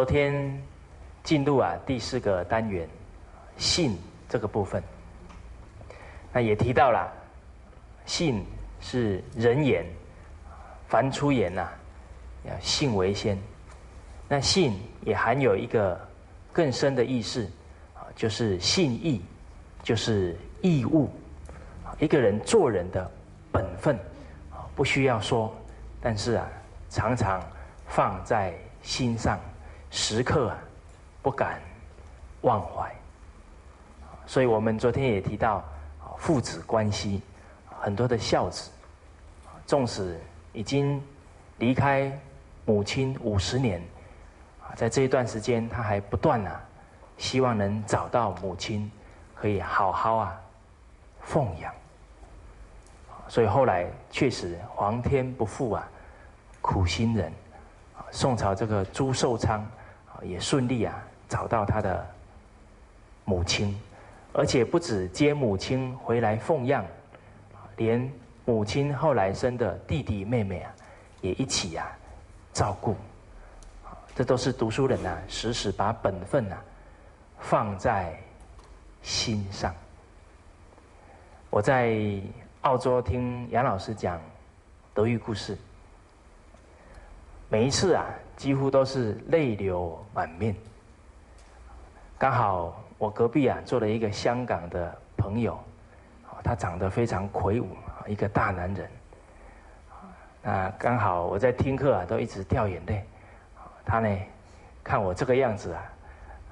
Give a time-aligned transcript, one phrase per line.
[0.00, 0.58] 昨天
[1.22, 2.88] 进入啊第四个单元，
[3.58, 3.98] 信
[4.30, 4.82] 这个部分，
[6.32, 7.12] 那也提到了，
[8.06, 8.42] 信
[8.80, 9.84] 是人言，
[10.88, 11.68] 凡出言呐，
[12.44, 13.38] 要信为先。
[14.26, 14.72] 那信
[15.04, 16.00] 也含有一个
[16.50, 17.44] 更深的意思，
[17.94, 19.22] 啊，就是信义，
[19.82, 21.10] 就是义务。
[21.98, 23.06] 一个人做人的
[23.52, 23.94] 本分，
[24.50, 25.54] 啊，不需要说，
[26.00, 26.48] 但是啊，
[26.88, 27.38] 常常
[27.86, 29.38] 放在心上。
[29.90, 30.52] 时刻，
[31.20, 31.60] 不敢
[32.42, 32.90] 忘怀。
[34.26, 35.64] 所以我们昨天也提到
[36.16, 37.20] 父子关系，
[37.80, 38.70] 很多的孝子，
[39.66, 40.18] 纵使
[40.52, 41.02] 已经
[41.58, 42.16] 离开
[42.64, 43.82] 母亲五十年，
[44.76, 46.60] 在这一段时间，他还不断啊，
[47.18, 48.88] 希望能找到母亲，
[49.34, 50.40] 可以好好啊
[51.22, 51.74] 奉养。
[53.26, 55.88] 所以后来确实皇天不负啊
[56.60, 57.32] 苦心人，
[58.12, 59.66] 宋朝这个朱寿昌。
[60.22, 62.06] 也顺利啊，找到他的
[63.24, 63.78] 母亲，
[64.32, 66.84] 而且不止接母亲回来奉养，
[67.76, 68.12] 连
[68.44, 70.74] 母亲后来生的弟弟妹妹啊，
[71.20, 71.90] 也一起啊
[72.52, 72.96] 照顾。
[74.14, 76.56] 这都是读书人呐，时时把本分呐
[77.38, 78.18] 放在
[79.02, 79.74] 心上。
[81.48, 81.96] 我在
[82.62, 84.20] 澳洲听杨老师讲
[84.92, 85.56] 德育故事，
[87.48, 88.06] 每一次啊。
[88.40, 90.56] 几乎都是泪流满面。
[92.16, 95.60] 刚好我隔壁啊坐了一个香港的朋友，
[96.42, 97.66] 他长得非常魁梧，
[98.06, 98.90] 一个大男人。
[100.42, 103.04] 那刚好我在听课啊，都一直掉眼泪。
[103.84, 104.08] 他呢，
[104.82, 105.82] 看我这个样子啊，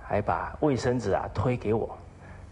[0.05, 1.97] 还把卫生纸啊推给我，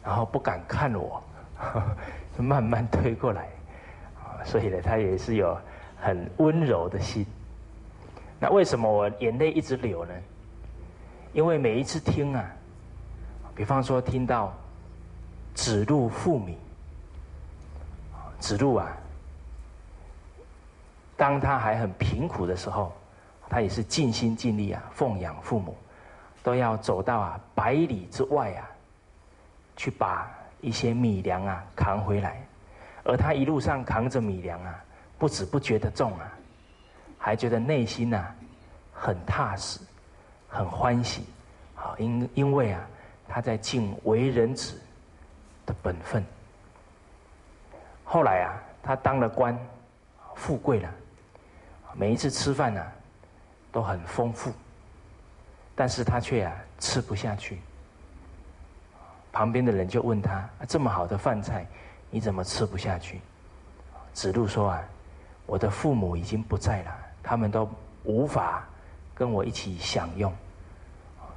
[0.03, 1.23] 然后不敢看我，
[2.35, 3.47] 就慢慢推过来。
[4.47, 5.55] 所以呢，他也是有
[6.01, 7.27] 很温柔的心。
[8.39, 10.15] 那为什么我眼泪一直流呢？
[11.33, 12.45] 因为每一次听啊，
[13.55, 14.55] 比方说听到
[15.55, 16.57] 子路父米，
[18.39, 18.95] 子路啊，
[21.17, 22.93] 当他还很贫苦的时候，
[23.49, 25.77] 他也是尽心尽力啊奉养父母，
[26.43, 28.69] 都要走到啊百里之外啊，
[29.77, 30.31] 去把
[30.61, 32.43] 一些米粮啊扛回来，
[33.05, 34.85] 而他一路上扛着米粮啊，
[35.19, 36.33] 不知不觉的重啊。
[37.27, 38.25] 还觉得内心呐
[38.93, 39.81] 很踏实，
[40.49, 41.25] 很欢喜，
[41.75, 42.81] 好，因因为啊
[43.27, 44.81] 他在尽为人子
[45.67, 46.25] 的本分。
[48.05, 49.59] 后来啊他当了官，
[50.37, 50.89] 富贵了，
[51.95, 52.81] 每一次吃饭呢
[53.73, 54.53] 都很丰富，
[55.75, 57.59] 但是他却啊吃不下去。
[59.33, 61.67] 旁边的人就问他：这么好的饭菜，
[62.09, 63.21] 你怎么吃不下去？
[64.13, 64.81] 子路说啊，
[65.45, 67.06] 我的父母已经不在了。
[67.29, 67.69] 他们都
[68.05, 68.65] 无法
[69.13, 70.33] 跟我一起享用，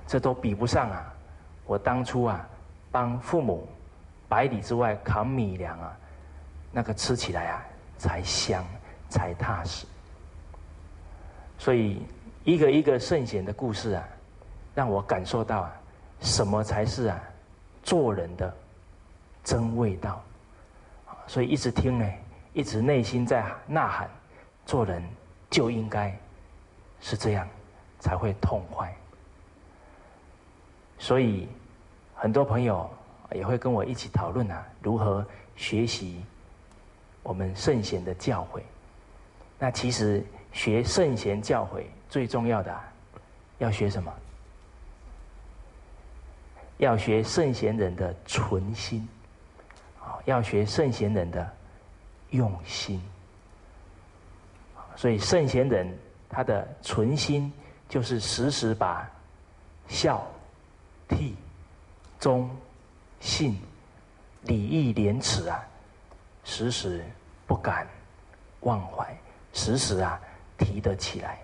[0.05, 1.11] 这都比不上啊！
[1.65, 2.47] 我当初啊，
[2.91, 3.67] 帮父母
[4.27, 5.97] 百里之外扛米粮啊，
[6.71, 7.65] 那个吃起来啊
[7.97, 8.63] 才香
[9.09, 9.87] 才踏实。
[11.57, 12.03] 所以
[12.43, 14.03] 一个一个圣贤的故事啊，
[14.75, 15.73] 让我感受到啊，
[16.21, 17.19] 什么才是啊
[17.81, 18.53] 做人的
[19.43, 20.21] 真味道。
[21.25, 22.07] 所以一直听呢，
[22.53, 24.07] 一直内心在呐喊，
[24.67, 25.03] 做人。
[25.49, 26.17] 就应该
[27.01, 27.47] 是这样，
[27.99, 28.93] 才会痛快。
[30.97, 31.47] 所以
[32.15, 32.89] 很多朋友
[33.31, 35.25] 也会跟我一起讨论啊，如何
[35.55, 36.21] 学习
[37.23, 38.61] 我们圣贤的教诲。
[39.57, 42.77] 那其实学圣贤教诲最重要的
[43.57, 44.13] 要学什么？
[46.77, 49.05] 要学圣贤人的纯心，
[50.01, 51.49] 啊，要学圣贤人的
[52.29, 53.01] 用心。
[54.99, 55.97] 所以圣贤人
[56.27, 57.49] 他的存心
[57.87, 59.09] 就是时时把
[59.87, 60.27] 孝、
[61.07, 61.33] 悌、
[62.19, 62.49] 忠、
[63.21, 63.57] 信、
[64.41, 65.65] 礼义廉耻啊，
[66.43, 67.01] 时时
[67.47, 67.87] 不敢
[68.59, 69.17] 忘怀，
[69.53, 70.19] 时时啊
[70.57, 71.39] 提得起来，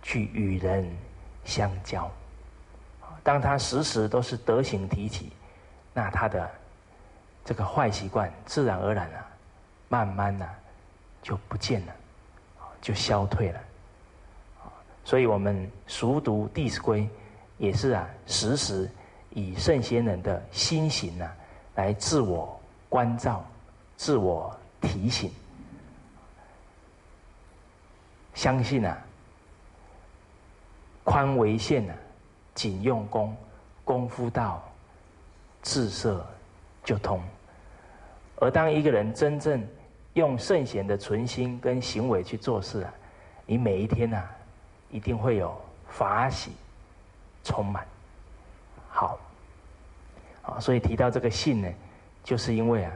[0.00, 0.88] 去与人
[1.44, 2.08] 相交。
[3.24, 5.32] 当他时时都是德行提起，
[5.92, 6.48] 那他的
[7.44, 9.26] 这个坏习惯自然而然啊，
[9.88, 10.48] 慢慢呢
[11.20, 11.92] 就不见了。
[12.80, 13.60] 就消退了，
[15.04, 17.02] 所以我们熟读《弟子规》，
[17.58, 18.88] 也是啊，时时
[19.30, 21.36] 以圣贤人的心行啊，
[21.74, 23.44] 来自我关照、
[23.96, 25.30] 自我提醒。
[28.34, 28.98] 相信啊，
[31.02, 31.94] 宽为限啊，
[32.54, 33.34] 谨用功，
[33.84, 34.62] 功夫到，
[35.62, 36.24] 自色
[36.84, 37.20] 就通。
[38.38, 39.66] 而当一个人真正
[40.16, 42.92] 用圣贤的存心跟行为去做事啊，
[43.44, 44.22] 你每一天呐，
[44.90, 45.54] 一定会有
[45.88, 46.52] 法喜
[47.44, 47.86] 充满。
[48.88, 49.18] 好，
[50.40, 51.68] 啊，所以提到这个信呢，
[52.24, 52.92] 就是因为啊，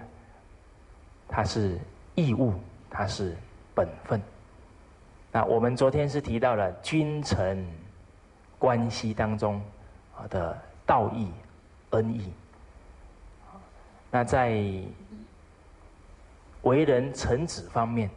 [1.29, 1.79] 它是
[2.15, 2.55] 义务，
[2.89, 3.37] 它是
[3.75, 4.19] 本分。
[5.31, 7.63] 那我们昨天是提到了君臣
[8.59, 9.61] 关系当中
[10.17, 11.31] 啊的道义、
[11.91, 12.33] 恩义。
[14.11, 14.59] 那在
[16.63, 18.11] 为人臣子方面，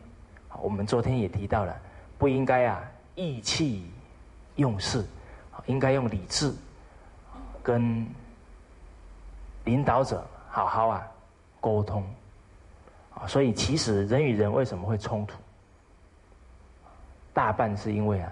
[0.61, 1.75] 我们昨天也提到了，
[2.17, 2.83] 不应该啊
[3.15, 3.89] 意气
[4.55, 5.05] 用事，
[5.65, 6.53] 应该用理智
[7.61, 8.05] 跟
[9.63, 11.07] 领导者好好啊
[11.61, 12.03] 沟通。
[13.15, 15.37] 啊，所以其实人与人为什么会冲突？
[17.31, 18.31] 大半是因为啊，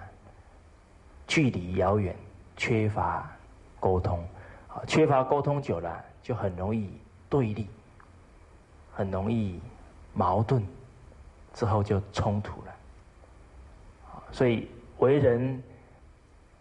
[1.27, 2.15] 距离遥远，
[2.57, 3.31] 缺乏
[3.79, 4.19] 沟通，
[4.67, 6.91] 啊，缺乏沟通久了，就很容易
[7.29, 7.67] 对立，
[8.91, 9.59] 很容易
[10.13, 10.63] 矛盾，
[11.53, 12.75] 之后就冲突了。
[14.31, 14.67] 所以
[14.99, 15.61] 为人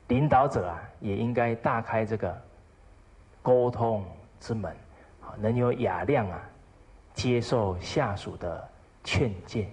[0.09, 2.37] 领导者啊，也应该大开这个
[3.43, 4.05] 沟通
[4.41, 4.71] 之门，
[5.23, 6.41] 啊，能有雅量啊，
[7.15, 8.69] 接受下属的
[9.05, 9.69] 劝诫。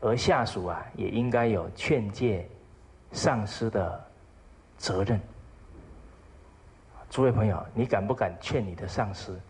[0.00, 2.46] 而下属啊，也应该有劝诫
[3.12, 4.04] 上司的
[4.76, 5.18] 责任。
[7.08, 9.40] 诸位朋友，你敢不敢劝你的上司？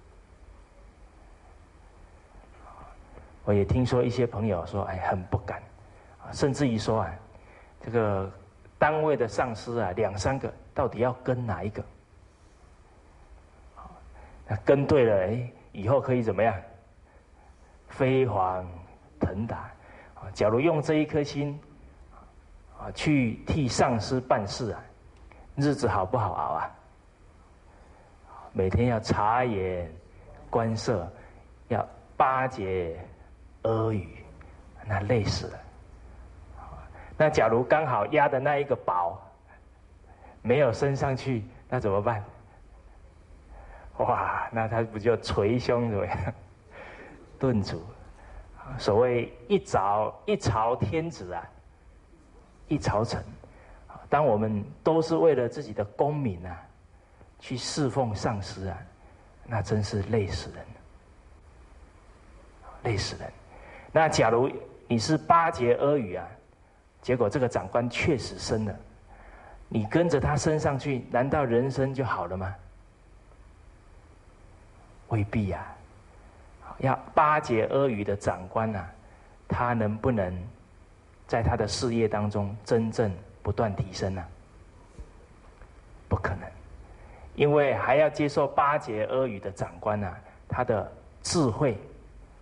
[3.44, 5.62] 我也听说一些朋友说，哎，很不敢，
[6.32, 7.14] 甚至于说啊，
[7.80, 8.30] 这个
[8.78, 11.84] 单位的上司啊，两三个，到底要跟哪一个？
[14.46, 16.54] 那跟对了，哎，以后可以怎么样？
[17.88, 18.66] 飞黄
[19.20, 19.70] 腾达。
[20.32, 21.60] 假如用这一颗心
[22.78, 24.82] 啊，去替上司办事啊，
[25.54, 26.70] 日子好不好熬啊？
[28.52, 29.90] 每天要察言
[30.48, 31.06] 观色，
[31.68, 31.86] 要
[32.16, 32.98] 巴结
[33.64, 34.06] 阿谀，
[34.86, 35.58] 那累死了。
[37.18, 39.20] 那假如刚好压的那一个宝
[40.42, 42.24] 没有升上去，那怎么办？
[43.98, 46.34] 哇，那他不就捶胸怎么样？
[47.38, 47.80] 顿足。
[48.78, 51.46] 所谓一朝一朝天子啊，
[52.66, 53.22] 一朝臣。
[54.08, 56.62] 当我们都是为了自己的功名啊，
[57.38, 58.78] 去侍奉上司啊，
[59.46, 60.64] 那真是累死人，
[62.82, 63.32] 累死人。
[63.94, 64.50] 那假如
[64.88, 66.26] 你是巴结阿谀啊，
[67.00, 68.74] 结果这个长官确实升了，
[69.68, 72.52] 你跟着他升上去，难道人生就好了吗？
[75.10, 75.64] 未必呀。
[76.78, 78.84] 要巴结阿谀的长官呐，
[79.46, 80.36] 他能不能
[81.28, 84.24] 在他的事业当中真正不断提升呢？
[86.08, 86.40] 不可能，
[87.36, 90.12] 因为还要接受巴结阿谀的长官呐，
[90.48, 91.78] 他的智慧，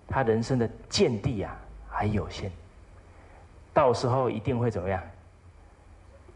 [0.08, 1.56] 他人生的见地啊
[1.88, 2.50] 还有限，
[3.72, 5.02] 到时候一定会怎么样？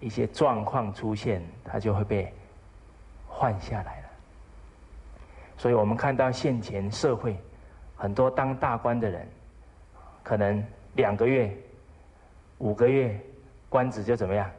[0.01, 2.33] 一些状况出现，他就会被
[3.27, 4.09] 换下来了。
[5.57, 7.37] 所以我们看到现前社会。
[7.99, 9.27] 很多当大官的人，
[10.23, 10.63] 可能
[10.97, 11.57] 两个月、
[12.59, 13.19] 五个月，
[13.71, 14.51] 官职就怎么样，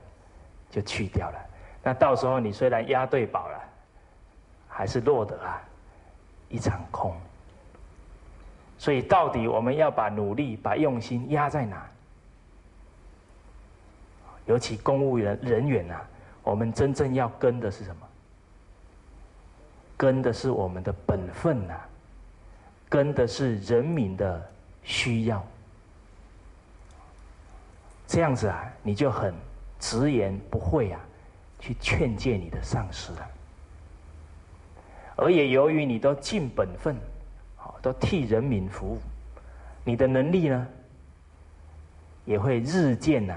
[0.72, 1.40] 就去掉了。
[1.84, 3.64] 那到时候你虽然押对宝了，
[4.68, 5.62] 还是落得啊
[6.50, 7.16] 一场空。
[8.78, 11.86] 所以到底我们要把努力、把用心压在哪？
[14.46, 16.08] 尤其公务员人员啊，
[16.44, 18.08] 我们真正要跟的是什么？
[19.98, 21.74] 跟的是我们的本分呐。
[22.90, 24.50] 跟的是人民的
[24.82, 25.46] 需要，
[28.08, 29.36] 这样子啊，你就很
[29.78, 31.00] 直言不讳啊，
[31.60, 33.28] 去劝诫你的上司了。
[35.18, 36.96] 而也由于你都尽本分，
[37.88, 39.00] 都替人民服务，
[39.86, 40.68] 你的能力呢，
[42.26, 43.34] 也会日渐呐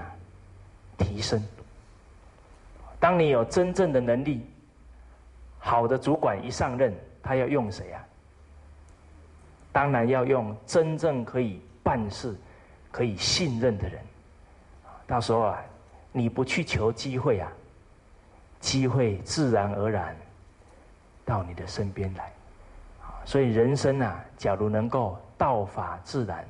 [0.97, 1.41] 提升。
[2.99, 4.45] 当你有真正的能力，
[5.57, 6.93] 好的主管一上任，
[7.23, 8.05] 他要用谁啊？
[9.71, 12.35] 当然要用真正可以办事、
[12.91, 14.01] 可以信任的人。
[15.07, 15.63] 到时候啊，
[16.11, 17.49] 你不去求机会啊，
[18.59, 20.13] 机会自然而然
[21.23, 22.33] 到你的身边来。
[23.25, 26.45] 所以人生啊，假如能够道法自然，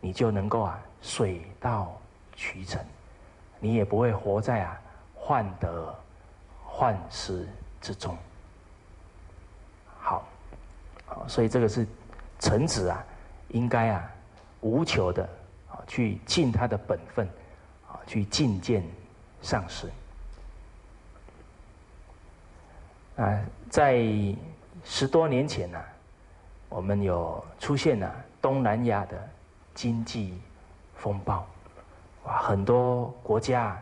[0.00, 1.96] 你就能够啊水到
[2.34, 2.80] 渠成，
[3.58, 4.80] 你也不会活在啊
[5.14, 5.94] 患得
[6.64, 7.46] 患失
[7.80, 8.16] 之中。
[9.98, 10.24] 好，
[11.26, 11.86] 所以这个是。
[12.42, 13.04] 臣子啊，
[13.48, 14.10] 应该啊，
[14.62, 15.28] 无求的
[15.70, 17.28] 啊，去尽他的本分，
[17.86, 18.82] 啊，去觐见
[19.42, 19.90] 上司。
[23.18, 24.02] 啊，在
[24.84, 25.78] 十多年前呢，
[26.68, 29.28] 我们有出现了东南亚的
[29.74, 30.40] 经济
[30.96, 31.46] 风暴，
[32.24, 33.80] 哇，很多国家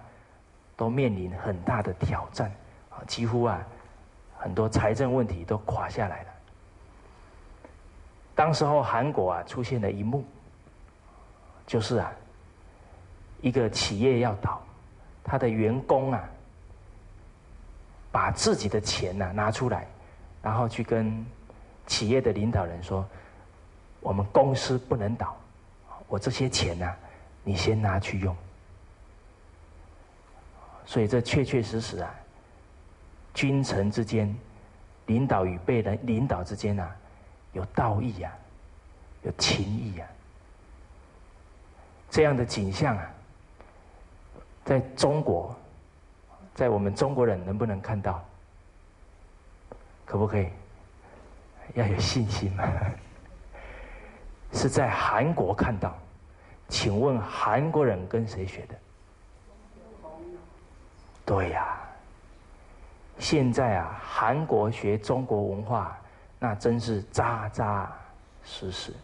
[0.77, 2.51] 都面临很大的挑战，
[2.91, 3.61] 啊，几乎啊，
[4.39, 6.29] 很多财政问题都垮下来了。
[8.35, 10.25] 当时候韩国啊出现了一幕，
[11.67, 12.13] 就是啊，
[13.41, 14.63] 一个企业要倒，
[15.25, 16.25] 他的员工啊，
[18.13, 19.87] 把自己的钱呐拿出来，
[20.43, 21.25] 然后去跟
[21.87, 23.07] 企业的领导人说
[24.01, 25.37] ：“我们公司不能倒，
[26.07, 26.95] 我这些钱呐，
[27.43, 28.37] 你先拿去用。”
[30.87, 32.15] 所以这确确实实啊，
[33.35, 34.35] 君臣之间，
[35.07, 36.97] 领导与被人领导之间啊。
[37.55, 38.31] 有道义呀，
[39.23, 40.07] 有情义呀，
[42.11, 43.11] 这样的景象啊，
[44.65, 45.57] 在中国，
[46.55, 48.23] 在我们中国人能不能看到？
[50.09, 50.49] 可不可以？
[51.75, 52.65] 要有信心嘛。
[54.53, 55.95] 是在韩国看到，
[56.69, 58.75] 请问韩国人跟谁学的？
[61.27, 61.79] 对呀，
[63.19, 65.97] 现在啊，韩国学中国文化。
[66.41, 67.93] 那真是扎扎
[68.45, 68.95] 实实，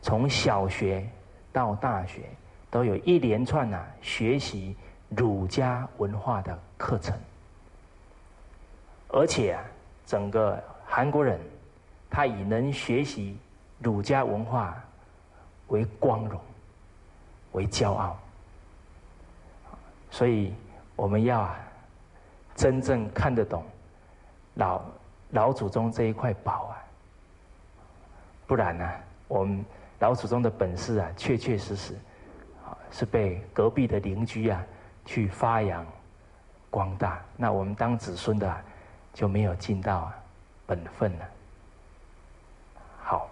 [0.00, 1.04] 从小学
[1.52, 2.22] 到大学，
[2.70, 4.76] 都有一连串呐学习
[5.08, 7.18] 儒家文化的课程，
[9.08, 9.64] 而且啊，
[10.12, 11.40] 整个韩国人，
[12.10, 13.34] 他以能学习
[13.78, 14.76] 儒家文化
[15.68, 16.38] 为光荣，
[17.52, 18.14] 为骄傲，
[20.10, 20.52] 所以
[20.96, 21.58] 我们要啊，
[22.54, 23.64] 真正看得懂
[24.56, 24.82] 老。
[25.30, 26.76] 老祖宗这一块宝啊，
[28.46, 28.86] 不然呢，
[29.28, 29.64] 我们
[29.98, 31.94] 老祖宗的本事啊，确确实实
[32.66, 34.62] 啊，是被隔壁的邻居啊
[35.06, 35.86] 去发扬
[36.68, 37.18] 光大。
[37.34, 38.54] 那我们当子孙的
[39.12, 40.12] 就没有尽到
[40.66, 41.28] 本分了。
[43.02, 43.28] 好，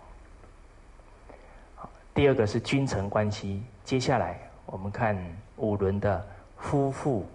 [2.14, 3.62] 第二个是君臣关系。
[3.84, 5.16] 接下来我们看
[5.56, 6.26] 五伦的
[6.58, 7.26] 夫妇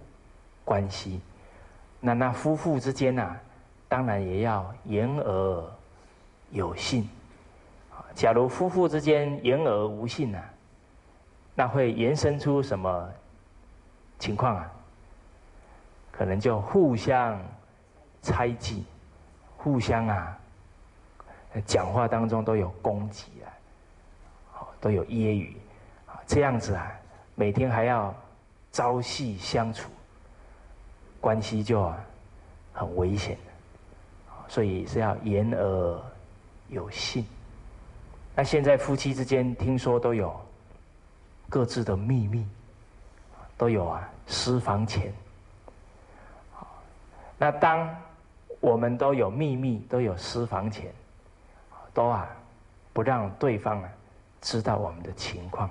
[0.63, 1.19] 关系。
[1.99, 3.35] 那那夫妇之间呢？
[3.87, 5.71] 当然也要言而
[6.49, 7.07] 有信。
[8.13, 10.39] 假如夫妇之间言而无信呢，
[11.53, 13.09] 那会延伸出什么
[14.17, 14.71] 情况啊？
[16.11, 17.39] 可能就互相
[18.25, 18.84] 猜忌，
[19.55, 20.36] 互相啊，
[21.67, 25.53] 讲话当中都有攻击啊，都有揶揄，
[26.25, 26.91] 这样子啊，
[27.36, 28.12] 每天还要
[28.72, 29.91] 朝夕相处，
[31.22, 31.96] 关系就啊
[32.74, 33.38] 很危险。
[34.48, 36.01] 所以是要言而
[36.70, 37.25] 有信。
[38.36, 40.36] 那现在夫妻之间听说都有
[41.48, 42.44] 各自的秘密，
[43.55, 45.13] 都有啊私房钱。
[47.38, 47.89] 那当
[48.65, 50.91] 我们都有秘密，都有私房钱，
[51.93, 52.27] 都啊
[52.93, 53.89] 不让对方啊
[54.41, 55.69] 知道我们的情况。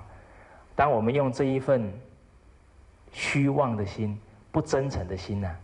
[0.77, 1.93] 当我们用这一份
[3.11, 4.17] 虚妄的心、
[4.49, 5.55] 不真诚的心呢，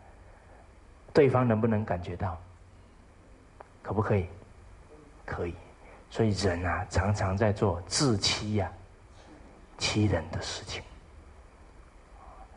[1.14, 2.38] 对方能不能感觉到？
[3.82, 4.26] 可不可以？
[5.26, 5.56] 可以。
[6.10, 8.70] 所以人啊，常常在做自欺呀、
[9.78, 10.84] 欺人的事情。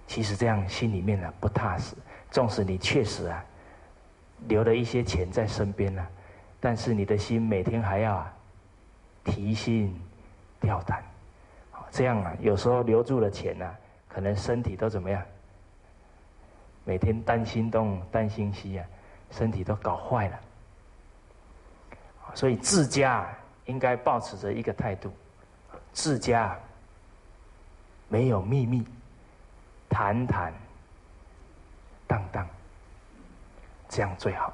[0.09, 1.95] 其实这样心里面呢不踏实。
[2.33, 3.45] 纵使你确实啊
[4.49, 6.07] 留了一些钱在身边呢，
[6.61, 8.33] 但是你的心每天还要啊
[9.25, 9.99] 提心
[10.61, 11.03] 吊胆。
[11.91, 13.75] 这样啊，有时候留住了钱呢，
[14.09, 15.23] 可能身体都怎么样？
[16.85, 18.87] 每天担心东担心西啊，
[19.31, 20.41] 身体都搞坏了。
[22.35, 23.27] 所以自家
[23.67, 25.13] 应该保持着一个态度：
[25.93, 26.59] 自家
[28.09, 28.85] 没有秘密，
[29.89, 30.53] 坦坦
[32.09, 32.47] 荡荡，
[33.95, 34.53] 这样最好。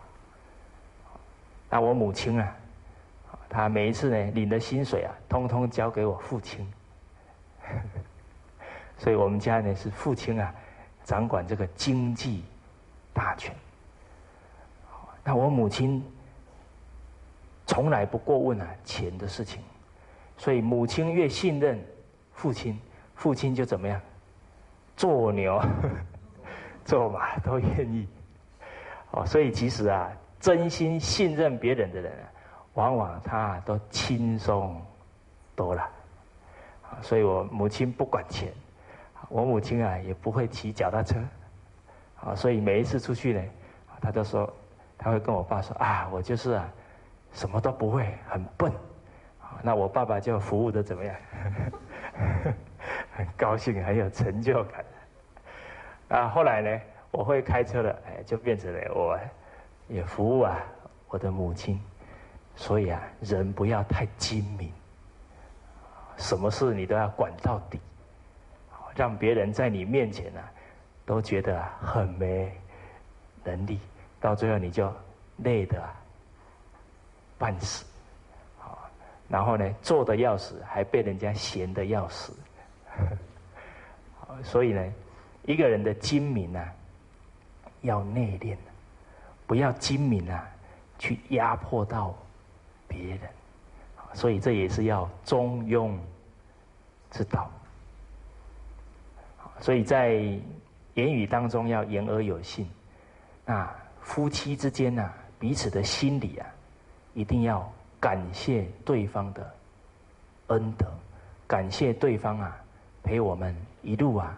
[1.70, 2.56] 那我母亲啊，
[3.49, 6.70] 她每一次呢领的薪水啊，通通交给我父亲。
[8.99, 10.54] 所以我们家呢是父亲啊
[11.04, 12.44] 掌管这个经济
[13.14, 13.54] 大权。
[15.25, 16.04] 那我母亲。
[17.66, 19.62] 从来不过问啊钱的事情，
[20.37, 21.80] 所以母亲越信任
[22.32, 22.76] 父亲，
[23.14, 24.00] 父亲就怎么样，
[24.97, 25.62] 做牛
[26.85, 28.09] 做马都愿意。
[29.12, 32.25] 哦，所以其实啊，真心信任别人的人啊，
[32.75, 34.81] 往往他都轻松
[35.55, 35.88] 多了。
[37.02, 38.52] 所以我母亲不管钱，
[39.29, 41.17] 我母亲啊也不会骑脚踏车。
[42.23, 43.43] 啊，所以每一次出去呢，
[44.00, 44.52] 他都说，
[44.99, 46.69] 他会跟我爸说啊，我就是啊。
[47.33, 48.73] 什么都不会，很笨，
[49.62, 51.14] 那我爸爸就服务的怎么样？
[53.14, 54.85] 很高兴，很有成就感。
[56.09, 59.19] 啊，后来呢，我会开车了，哎，就变成了我
[59.88, 60.59] 也服务啊
[61.09, 61.81] 我的母亲。
[62.57, 64.71] 所以啊，人不要太精明，
[66.19, 67.81] 什么事你都要管到底，
[68.95, 70.40] 让别人在你面前呢，
[71.07, 72.52] 都觉得很没
[73.45, 73.81] 能力，
[74.21, 74.93] 到最后你就
[75.38, 75.83] 累的
[77.38, 77.87] 半死，
[79.29, 82.35] 然后呢，做的要死，还被人家嫌的要死，
[84.43, 84.93] 所以呢，
[85.45, 86.75] 一个人的精明啊，
[87.83, 88.57] 要内敛，
[89.47, 90.49] 不要精明啊，
[90.99, 92.15] 去压迫到。
[92.93, 93.21] 别人，
[94.15, 95.97] 所以这也是要中庸
[97.13, 97.49] 之道。
[99.61, 100.15] 所以在
[100.95, 102.69] 言语当中要言而有信。
[103.47, 105.09] 那夫妻之间呢，
[105.39, 106.47] 彼此的心理啊，
[107.15, 109.55] 一定要感谢对方的
[110.49, 110.93] 恩德，
[111.47, 112.61] 感谢对方啊，
[113.05, 114.37] 陪我们一路啊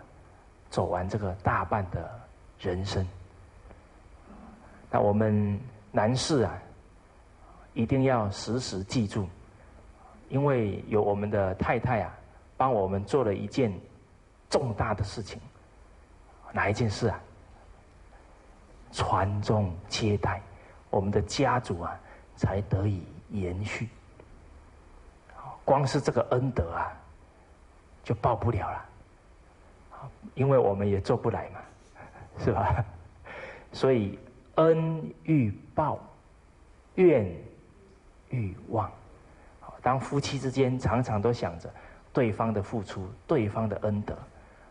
[0.69, 2.21] 走完这个大半的
[2.61, 3.03] 人生。
[4.93, 5.59] 那我们
[5.91, 6.57] 男士啊。
[7.75, 9.27] 一定要时时记住，
[10.29, 12.15] 因为有我们的太太啊，
[12.55, 13.73] 帮我们做了一件
[14.51, 15.41] 重大的事情。
[16.53, 17.19] 哪一件事啊？
[18.93, 20.43] 传宗接代，
[20.91, 21.99] 我们的家族啊
[22.37, 23.89] 才得以延续。
[25.65, 26.93] 光是这个恩德啊，
[28.05, 28.85] 就报不了了，
[30.35, 31.61] 因为我们也做不来嘛，
[32.39, 32.85] 是吧？
[33.73, 34.19] 所以
[34.57, 36.01] 恩欲报，
[36.95, 37.33] 怨。
[38.35, 38.91] 欲望，
[39.83, 41.69] 当夫妻之间常常都想着
[42.15, 44.17] 对方的付出、对方的恩德，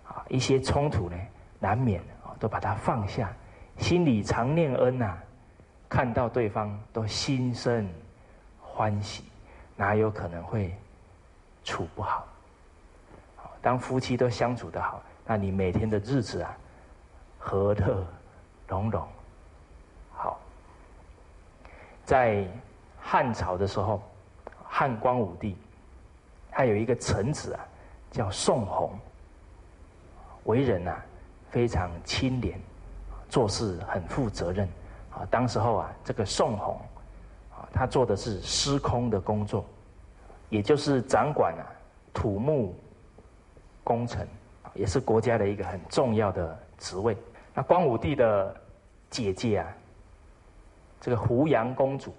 [0.04, 1.16] 啊，一些冲突呢，
[1.60, 3.32] 难免啊，都把它放下，
[3.78, 5.16] 心里常念恩呐，
[5.88, 7.88] 看到对方都心生
[8.60, 9.26] 欢喜，
[9.76, 10.76] 哪有可能会
[11.64, 12.28] 处不好？
[13.62, 16.58] 当夫妻都相处的好，那你每天的日子啊，
[17.38, 18.04] 和乐
[18.68, 19.08] 融融，
[22.12, 22.46] 在。
[23.04, 24.00] 汉朝的时候，
[24.64, 25.58] 汉光武帝，
[26.52, 27.66] 他有一个臣子啊，
[28.12, 28.92] 叫宋弘，
[30.44, 30.96] 为人呐
[31.50, 32.62] 非常清廉，
[33.28, 34.68] 做事很负责任
[35.10, 35.26] 啊。
[35.32, 36.80] 当时候啊，这个宋弘
[37.50, 39.66] 啊，他做的是司空的工作，
[40.50, 41.66] 也就是掌管啊
[42.14, 42.76] 土木
[43.84, 44.28] 工程，
[44.76, 47.18] 也是国家的一个很重要的职位。
[47.52, 48.56] 那光武帝的
[49.10, 49.68] 姐姐啊，
[51.02, 52.16] 这个胡杨公主。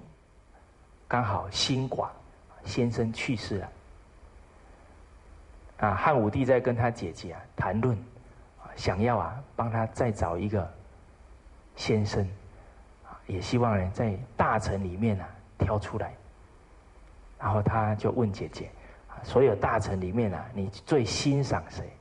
[1.08, 2.08] 刚好新寡，
[2.64, 3.68] 先生去世了。
[5.78, 7.96] 啊，汉武帝在跟他姐姐啊谈论，
[8.76, 10.72] 想要啊帮他再找一个
[11.76, 12.26] 先生，
[13.26, 16.14] 也希望呢在大臣里面啊挑出来。
[17.38, 18.70] 然后他就问姐姐，
[19.08, 21.92] 啊所有大臣里面啊，你最欣赏谁？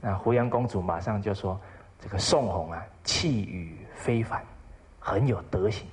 [0.00, 1.60] 那胡杨公主马上就说：
[2.00, 4.44] 这个宋弘啊，气宇非凡，
[5.04, 5.86] 很有德行。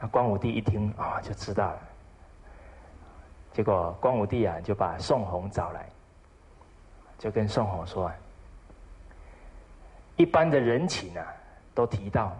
[0.00, 1.78] 那光武帝一听啊，就知道了。
[3.52, 5.88] 结果光武帝啊，就把宋弘找来，
[7.16, 8.10] 就跟宋弘说
[10.16, 11.24] ：“一般的人情啊，
[11.72, 12.36] 都提到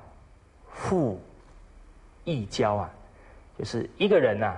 [0.73, 1.21] 富
[2.25, 2.91] 易交啊，
[3.57, 4.57] 就是一个人呐，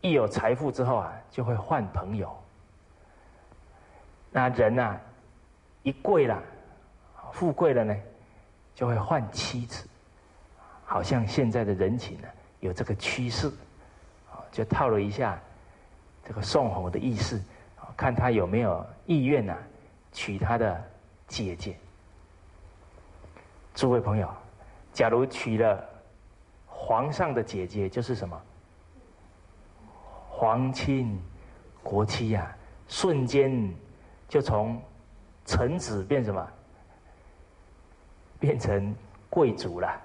[0.00, 2.36] 一有财富之后啊，就会换朋友。
[4.30, 5.00] 那人呐，
[5.82, 6.40] 一贵了，
[7.32, 7.96] 富贵了呢，
[8.80, 9.86] 就会换妻子。”
[10.86, 12.28] 好像现在的人情呢，
[12.60, 13.48] 有这个趋势，
[14.32, 15.38] 啊，就套了一下
[16.24, 17.38] 这个宋弘的意思，
[17.94, 19.56] 看他有没有意愿呐，
[20.12, 20.82] 娶他的
[21.28, 21.76] 姐姐。
[23.74, 24.28] 诸位朋友，
[24.92, 25.84] 假如娶了
[26.66, 28.40] 皇上的姐姐，就是什么？
[30.28, 31.22] 皇亲
[31.82, 32.56] 国戚呀，
[32.88, 33.72] 瞬间
[34.26, 34.82] 就从
[35.44, 36.48] 臣子变什么？
[38.40, 38.92] 变成
[39.28, 40.00] 贵族了。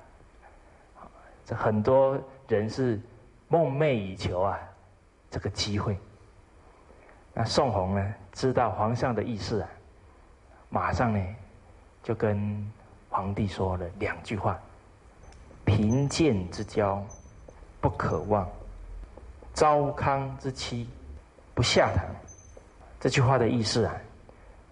[1.45, 3.00] 这很多人是
[3.48, 4.60] 梦寐以求啊，
[5.32, 5.98] 这个机会。
[7.34, 9.69] 那宋弘呢，知道皇上的意思啊，
[10.69, 11.36] 马上呢
[12.04, 12.71] 就跟
[13.10, 14.60] 皇帝说了两句话
[15.65, 17.04] ：“贫贱之交
[17.80, 18.48] 不可忘，
[19.54, 20.89] 糟糠之妻
[21.54, 22.06] 不下堂。”
[23.00, 23.95] 这句话的意思啊，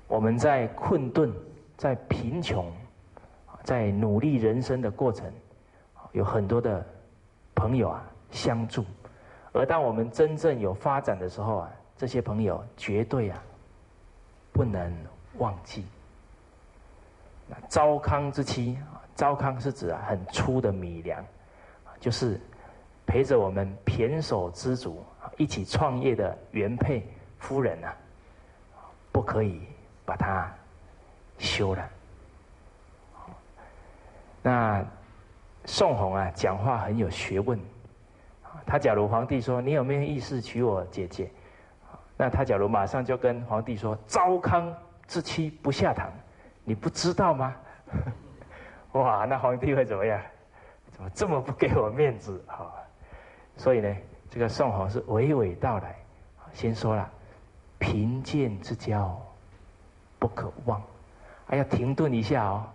[0.07, 1.31] 我们在困顿、
[1.77, 2.71] 在贫穷、
[3.63, 5.31] 在努力人生的过程。
[6.11, 6.85] 有很多的
[7.55, 8.85] 朋友啊相助，
[9.51, 13.43] 而当我们真正有发展的时候啊，这些朋友绝对啊
[14.51, 14.95] 不能
[15.39, 15.87] 忘记。
[17.47, 18.77] 那糟糠之妻，
[19.15, 21.25] 糟糠是指啊很粗的米粮，
[21.99, 22.39] 就是
[23.07, 25.03] 陪着我们胼手知足
[25.37, 27.03] 一起创业的原配
[27.39, 27.91] 夫人呐，
[29.11, 29.63] 不可以
[30.05, 30.47] 把它
[31.39, 31.89] 休了。
[34.43, 34.85] 那。
[35.65, 37.57] 宋弘啊，讲话很有学问。
[38.65, 41.31] 他假如皇帝说：“你有没有意思娶我姐姐？”
[42.19, 44.75] 那他假如马上就跟皇帝说：“糟糠
[45.07, 46.11] 之妻不下堂，
[46.65, 47.55] 你不知道吗？”
[48.91, 50.19] 哇，那皇帝会怎么样？
[50.91, 52.69] 怎么这么不给我面子哈？
[53.55, 53.95] 所以呢，
[54.29, 55.95] 这个宋弘是娓娓道来，
[56.51, 57.09] 先说了
[57.79, 59.17] ：“贫贱之交
[60.19, 60.81] 不可忘。”
[61.47, 62.65] 还要停顿一下哦。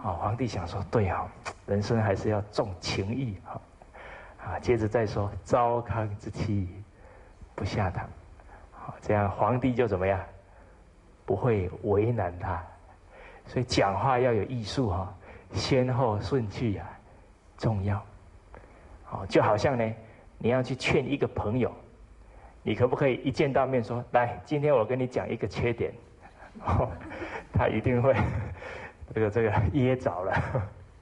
[0.00, 1.26] 好，皇帝想说：“对啊，
[1.66, 3.60] 人生还是要重情义啊。”
[4.46, 6.68] 啊，接着再说：“糟糠之妻
[7.54, 8.08] 不下堂。”
[8.70, 10.20] 好，这样皇帝就怎么样？
[11.26, 12.62] 不会为难他。
[13.44, 15.12] 所以讲话要有艺术哈。
[15.52, 16.86] 先后顺序呀，
[17.56, 18.02] 重要。
[19.04, 19.94] 好，就好像呢，
[20.38, 21.72] 你要去劝一个朋友，
[22.62, 25.92] 你可不可以一见到面说：“来，今天我跟你讲一个缺点。”
[27.52, 28.14] 他一定会
[29.14, 30.42] 这个这个 噎着了。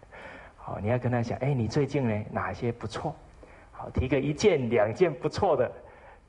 [0.57, 3.15] 好，你要跟他讲：“哎，你最近呢哪些不错？”
[3.73, 5.71] 好，提个一件两件不错的，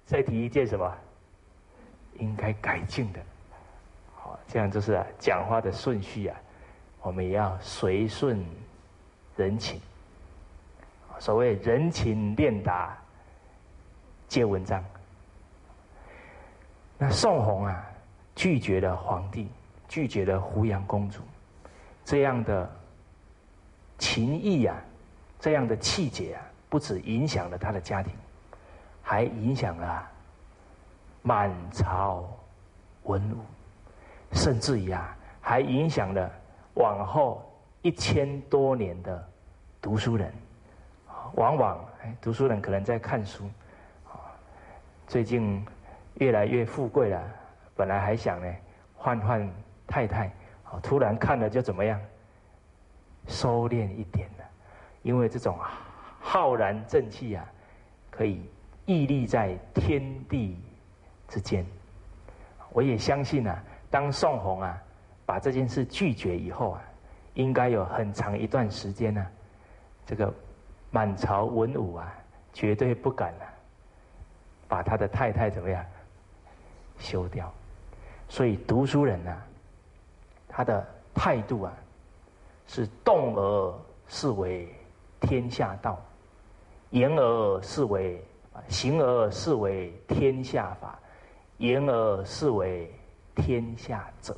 [0.05, 0.93] 再提一件什么
[2.19, 3.19] 应该改进的。
[4.15, 6.37] 好，这样就是讲话的顺序啊。
[7.01, 8.43] 我们也要随顺
[9.37, 9.79] 人情，
[11.19, 12.97] 所谓人情练达
[14.27, 14.83] 皆文章。
[16.97, 17.87] 那宋弘啊，
[18.35, 19.47] 拒绝了皇帝，
[19.87, 21.21] 拒绝了胡杨公主，
[22.07, 22.71] 这样的
[23.97, 24.77] 情谊啊，
[25.41, 28.13] 这样的气节啊，不止影响了他的家庭，
[29.03, 30.07] 还影响了
[31.21, 32.25] 满朝
[33.03, 33.39] 文武，
[34.31, 36.31] 甚至于啊，还影响了。
[36.75, 37.43] 往后
[37.81, 39.27] 一千多年的
[39.81, 40.31] 读书人，
[41.33, 41.83] 往往
[42.21, 43.49] 读书人可能在看书，
[45.07, 45.65] 最近
[46.19, 47.21] 越来越富贵了，
[47.75, 48.55] 本来还想呢
[48.95, 49.49] 换换
[49.87, 50.31] 太太，
[50.81, 51.99] 突然看了就怎么样，
[53.27, 54.45] 收敛一点了，
[55.01, 55.57] 因为这种
[56.19, 57.45] 浩然正气啊，
[58.09, 58.41] 可以
[58.85, 60.57] 屹立在天地
[61.27, 61.65] 之间。
[62.71, 64.81] 我也相信啊，当宋弘啊。
[65.27, 66.81] 把这件事拒绝以后啊，
[67.33, 69.27] 应该有很长一段时间呢，
[70.05, 70.33] 这个
[70.89, 72.15] 满朝文武啊，
[72.53, 73.43] 绝对不敢啊，
[74.69, 75.85] 把他的太太怎么样
[76.97, 77.53] 休掉。
[78.29, 79.37] 所以读书人呢，
[80.57, 81.73] 他的态度啊，
[82.65, 84.67] 是动而视为
[85.19, 86.01] 天下道，
[86.89, 88.19] 言而视为
[88.67, 90.97] 行而视为天下法，
[91.59, 92.91] 言而视为
[93.35, 94.35] 天下者。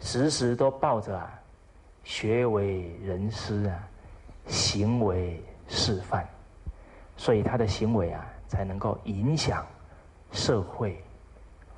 [0.00, 1.32] 时时都抱着啊，
[2.02, 3.88] 学为人师啊，
[4.48, 6.26] 行为示范，
[7.16, 9.64] 所以他的行为啊，才能够影响
[10.32, 11.00] 社会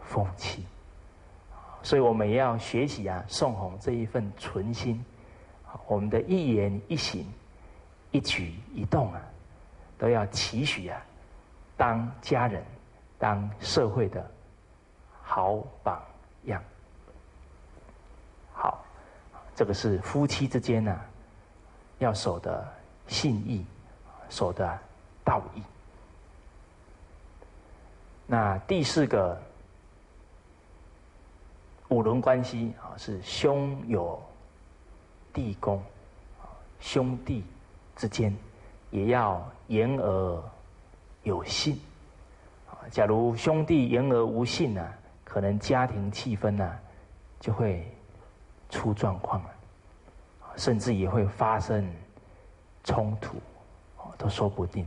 [0.00, 0.64] 风气。
[1.82, 5.04] 所以我们也要学习啊，宋弘这一份纯心，
[5.86, 7.26] 我们的一言一行、
[8.10, 9.20] 一举一动啊，
[9.98, 11.02] 都要期许啊，
[11.76, 12.64] 当家人、
[13.18, 14.24] 当社会的
[15.22, 16.00] 好榜
[16.44, 16.62] 样。
[18.52, 18.84] 好，
[19.54, 21.00] 这个是夫妻之间呢，
[21.98, 22.66] 要守的
[23.08, 23.66] 信义，
[24.28, 24.78] 守的
[25.24, 25.62] 道义。
[28.26, 29.40] 那第四个
[31.92, 34.20] 五伦关系啊，是兄友
[35.32, 35.82] 弟恭，
[36.80, 37.44] 兄弟
[37.94, 38.34] 之间
[38.90, 40.42] 也要言而
[41.22, 41.78] 有信。
[42.90, 44.88] 假如兄弟言而无信呢，
[45.24, 46.78] 可能家庭气氛呢
[47.38, 47.86] 就会。
[48.72, 49.50] 出状况了，
[50.56, 51.86] 甚至也会发生
[52.84, 53.36] 冲突，
[54.16, 54.86] 都说不定。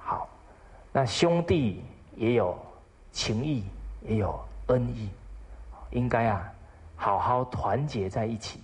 [0.00, 0.26] 好，
[0.94, 1.84] 那兄弟
[2.16, 2.56] 也有
[3.12, 3.64] 情义，
[4.00, 5.10] 也有恩义，
[5.90, 6.52] 应该啊
[6.96, 8.62] 好好团结在一起，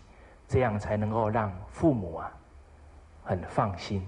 [0.48, 2.32] 这样才能够让父母啊
[3.24, 4.06] 很放心。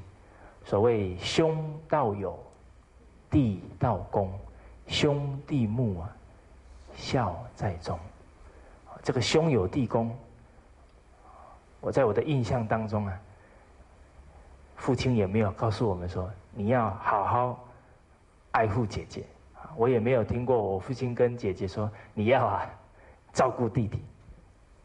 [0.64, 2.38] 所谓兄道友，
[3.30, 4.32] 弟道恭，
[4.86, 6.16] 兄弟睦啊，
[6.94, 7.98] 孝在中。
[9.02, 10.16] 这个兄友弟恭，
[11.80, 13.20] 我在我的印象当中啊，
[14.76, 17.64] 父亲也没有告诉我们说你要好好
[18.52, 19.24] 爱护姐姐，
[19.76, 22.66] 我也没有听过我父亲跟姐姐说你要啊
[23.34, 24.02] 照顾弟弟，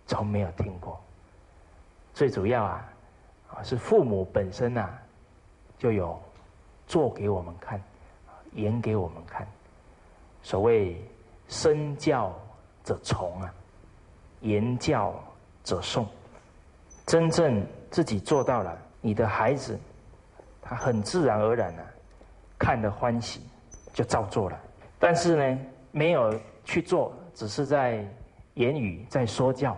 [0.06, 1.00] 从没有听过。
[2.14, 2.90] 最主要啊，
[3.54, 4.90] 啊是父母本身呐
[5.78, 6.22] 就有
[6.86, 7.82] 做给我们看，
[8.56, 9.48] 演给我们看。
[10.44, 11.02] 所谓
[11.48, 12.38] 身教
[12.84, 13.54] 者从啊。
[14.42, 15.14] 言教
[15.66, 16.06] 者诵，
[17.06, 19.78] 真正自己做到了，你的孩子，
[20.62, 21.86] 他很自然而然的
[22.58, 23.42] 看得欢喜，
[23.94, 24.58] 就照做了。
[24.98, 25.60] 但是呢，
[25.92, 28.08] 没有去做，只是在
[28.60, 29.78] 言语在说教，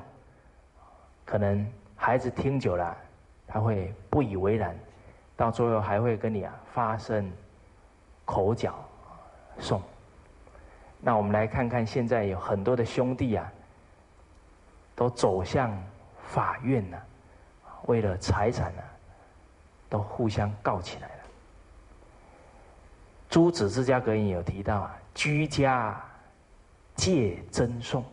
[1.24, 2.98] 可能孩子听久了，
[3.46, 4.76] 他会不以为然，
[5.38, 7.32] 到最后还会跟你啊发生
[8.26, 8.74] 口角
[9.60, 9.80] 送。
[11.00, 13.54] 那我们来看看，现在有很多的兄弟啊，
[14.96, 15.72] 都走向
[16.24, 17.06] 法院了，
[17.84, 18.82] 为了财产呢，
[19.90, 21.24] 都互相告起来了。
[23.30, 26.04] 诸子之家格言有提到啊，居家
[26.96, 28.04] 戒争讼。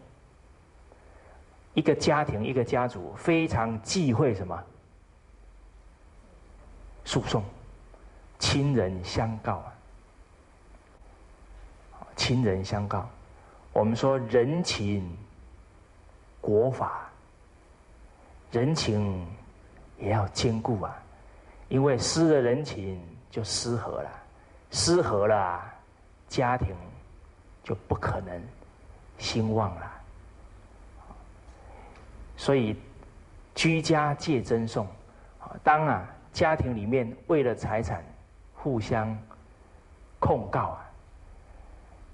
[1.79, 4.61] 一个家庭，一个家族非常忌讳什么？
[7.05, 7.41] 诉讼，
[8.41, 9.73] 亲人相告啊，
[12.17, 13.09] 亲人相告。
[13.73, 15.17] 我们说人情
[16.41, 17.09] 国法，
[18.51, 19.25] 人情
[19.99, 21.01] 也要兼顾啊，
[21.69, 24.11] 因为失了人情就失和了，
[24.73, 25.63] 失和了，
[26.27, 26.75] 家庭
[27.63, 28.43] 就不可能
[29.17, 29.93] 兴旺了。
[32.49, 32.75] 所以，
[33.55, 34.87] 居家戒争讼，
[35.63, 38.03] 当啊家庭里面为了财产
[38.55, 39.15] 互相
[40.19, 40.91] 控告啊，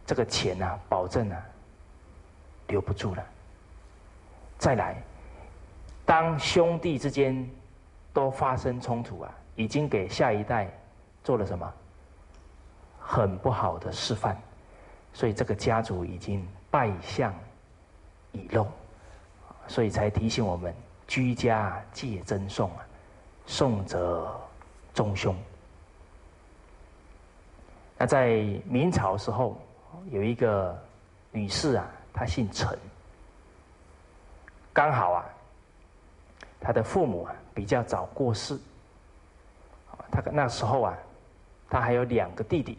[0.05, 1.41] 这个钱啊保证啊
[2.67, 3.25] 留不住了。
[4.59, 4.97] 再来，
[6.05, 7.49] 当兄弟之间
[8.13, 10.69] 都发生冲突啊，已经给下一代
[11.23, 11.73] 做了什么
[12.99, 14.37] 很不好的示范，
[15.13, 17.33] 所以这个家族已经败相
[18.33, 18.67] 已露。
[19.67, 20.75] 所以才提醒我们
[21.07, 22.87] 居家戒争讼啊，
[23.47, 24.31] 讼则
[24.93, 25.35] 中凶。
[27.97, 28.29] 那在
[28.67, 29.61] 明朝时候，
[30.11, 30.77] 有一个
[31.31, 32.79] 女士啊，她姓陈，
[34.73, 35.25] 刚好啊，
[36.61, 38.59] 她的父母啊比较早过世，
[40.11, 40.99] 她那时候啊，
[41.71, 42.79] 她还有两个弟弟，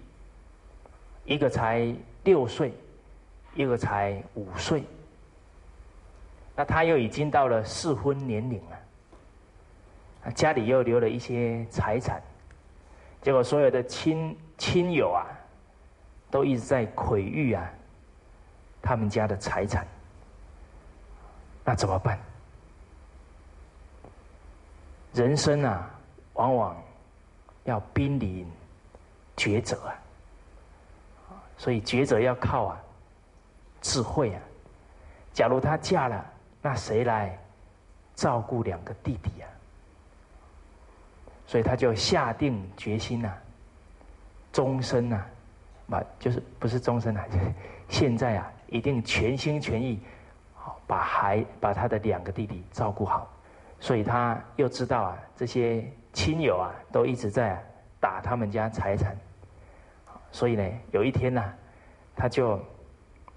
[1.23, 2.73] 一个才六岁，
[3.55, 4.83] 一个才五岁。
[6.55, 12.21] 那他又已经到了适婚年龄了，家里又留了一些财产，
[13.21, 15.27] 结果所有的亲亲友啊，
[16.31, 17.69] 都一直在窥欲啊，
[18.81, 19.85] 他们家的财产，
[21.65, 22.17] 那怎么办？
[25.13, 25.89] 人生啊，
[26.35, 26.81] 往往
[27.65, 28.47] 要濒临
[29.35, 29.99] 抉择啊，
[31.57, 32.81] 所以抉择要靠啊
[33.81, 34.41] 智慧啊，
[35.33, 36.31] 假如他嫁了。
[36.65, 37.37] 那谁来
[38.15, 39.47] 照顾两个弟弟呀？
[41.45, 43.31] 所以他就下定决心呐，
[44.51, 45.23] 终身呐，
[45.87, 47.53] 把就是不是终身啊，就 是
[47.87, 49.99] 现在啊，一定全心全意，
[50.55, 53.31] 好把孩把他的两个弟弟照顾好。
[53.79, 57.63] 所以他又知道啊，这些亲友啊都一直在
[57.99, 59.15] 打他们家财产，
[60.31, 61.53] 所以呢，有一天呢，
[62.15, 62.59] 他就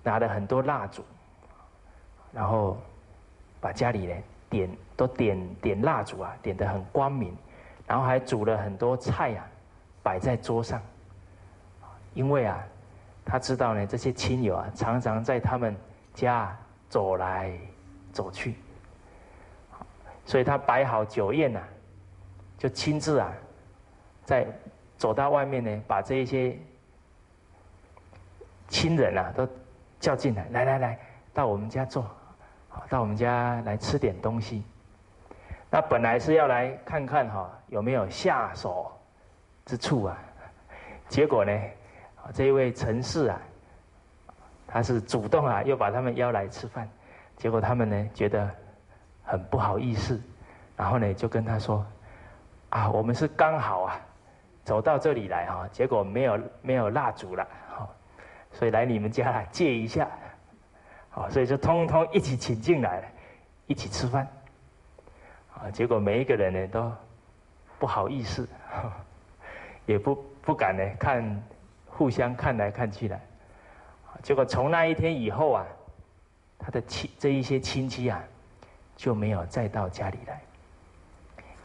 [0.03, 1.05] 拿了很多蜡烛，
[2.33, 2.79] 然后。
[3.61, 4.15] 把家里呢
[4.49, 7.37] 点都点点蜡烛啊，点得很光明，
[7.87, 9.47] 然后还煮了很多菜啊，
[10.03, 10.81] 摆在桌上。
[12.15, 12.65] 因为啊，
[13.25, 15.77] 他知道呢，这些亲友啊，常常在他们
[16.15, 16.57] 家
[16.89, 17.53] 走来
[18.13, 18.55] 走去，
[20.25, 21.61] 所以他摆好酒宴呐，
[22.57, 23.33] 就亲自啊，
[24.25, 24.47] 在
[24.97, 26.59] 走到外面呢，把这一些
[28.69, 29.47] 亲人啊都
[30.01, 30.99] 叫进来，来来来，
[31.33, 32.05] 到我们家坐。
[32.89, 34.65] 到我们家来吃点东西，
[35.71, 38.91] 那本来是要来看看哈有没有下手
[39.67, 40.19] 之处啊，
[41.09, 41.53] 结果呢，
[42.33, 43.41] 这一位陈氏啊，
[44.67, 46.89] 他是主动啊，又把他们邀来吃饭，
[47.37, 48.51] 结果他们呢觉得
[49.23, 50.21] 很不好意思，
[50.77, 51.85] 然后呢就跟他说，
[52.71, 54.01] 啊，我们是刚好啊
[54.65, 57.89] 走到这里来哈，结果没有没有蜡烛了，哈，
[58.53, 60.09] 所以来你们家借一下。
[61.19, 63.09] 啊，所以就通通一起请进来了，
[63.67, 64.27] 一起吃饭。
[65.53, 66.93] 啊，结果每一个人呢都
[67.77, 68.49] 不好意思，
[69.85, 71.43] 也不不敢呢看，
[71.87, 73.21] 互相看来看去的。
[74.23, 75.67] 结果从那一天以后啊，
[76.59, 78.23] 他的亲这一些亲戚啊
[78.97, 80.41] 就没有再到家里来。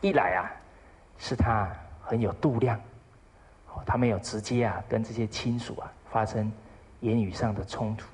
[0.01, 0.49] 一来啊，
[1.19, 1.69] 是他
[2.01, 2.79] 很有度量，
[3.85, 6.51] 他没有直接啊跟这些亲属啊发生
[7.01, 8.07] 言语上的冲突。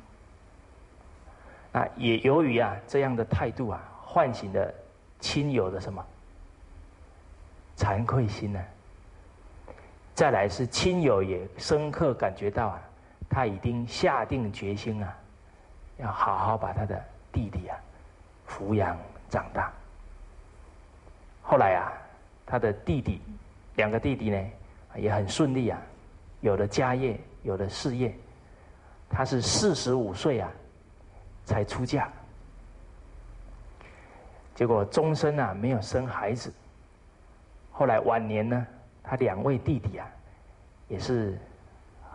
[1.71, 4.73] 那也由于啊这样的态度啊，唤醒了
[5.19, 6.03] 亲友的什么
[7.77, 8.59] 惭愧心呢？
[10.15, 12.81] 再来是亲友也深刻感觉到啊，
[13.29, 15.15] 他已经下定决心啊，
[15.97, 16.99] 要好好把他的
[17.31, 17.77] 弟弟啊
[18.47, 18.97] 抚养
[19.29, 19.71] 长大。
[21.41, 21.93] 后来啊，
[22.45, 23.21] 他的弟弟
[23.75, 24.45] 两个弟弟呢
[24.95, 25.79] 也很顺利啊，
[26.41, 28.13] 有了家业，有了事业。
[29.07, 30.51] 他是四十五岁啊。
[31.49, 32.07] 才出嫁，
[34.53, 36.53] 结果终身啊没有生孩子，
[37.71, 38.67] 后来晚年呢，
[39.03, 40.07] 他两位弟弟啊，
[40.87, 41.35] 也是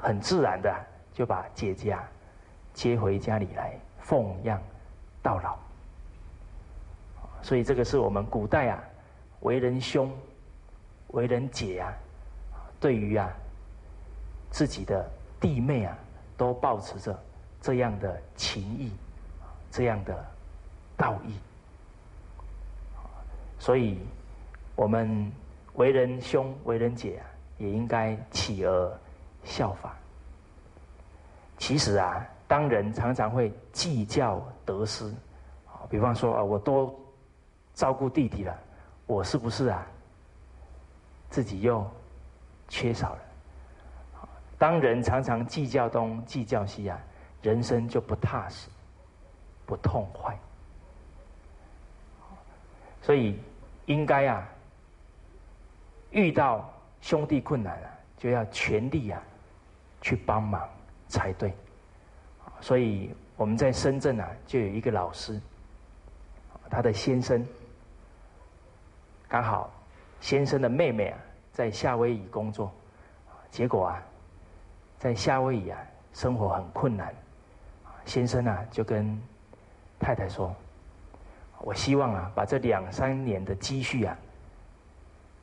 [0.01, 0.73] 很自然的
[1.13, 2.09] 就把姐姐啊
[2.73, 4.63] 接回家里来奉养
[5.21, 5.59] 到老。
[7.43, 8.81] 所以这个是我们古代啊
[9.41, 10.17] 为人兄、
[11.09, 11.93] 为人姐啊，
[12.79, 13.29] 对于啊
[14.49, 15.05] 自己的
[15.41, 15.99] 弟妹啊，
[16.37, 17.19] 都保持着
[17.61, 18.93] 这样的情谊，
[19.75, 20.25] 这样的
[20.97, 21.35] 道义。
[23.59, 23.99] 所以，
[24.77, 25.33] 我们
[25.75, 27.27] 为人兄、为人姐啊，
[27.59, 28.99] 也应该企而
[29.43, 29.97] 效法。
[31.59, 35.13] 其实啊，当人常常会计较得失，
[35.91, 36.95] 比方说啊，我多
[37.75, 38.57] 照顾弟弟了，
[39.07, 39.85] 我是不是啊，
[41.31, 41.85] 自己又
[42.69, 43.19] 缺少了？
[44.57, 46.97] 当人常常计较东、计较西啊，
[47.43, 48.69] 人生就不踏实、
[49.67, 50.37] 不痛快。
[53.03, 53.39] 所以，
[53.87, 54.49] 应该啊，
[56.11, 59.23] 遇到兄弟困难啊，就要全力啊，
[60.01, 60.67] 去帮忙
[61.09, 61.55] 才对。
[62.61, 65.39] 所以我们在深圳啊，就有一个老师，
[66.71, 67.47] 他的先生
[69.29, 69.71] 刚好
[70.21, 71.19] 先生的妹妹啊，
[71.53, 72.73] 在夏威夷工作，
[73.51, 74.03] 结果啊，
[74.99, 75.79] 在夏威夷啊，
[76.15, 77.15] 生活很困难，
[78.07, 79.21] 先生啊，就跟
[80.05, 80.55] 太太说。
[81.61, 84.15] 我希望啊，把这两三年的积蓄啊，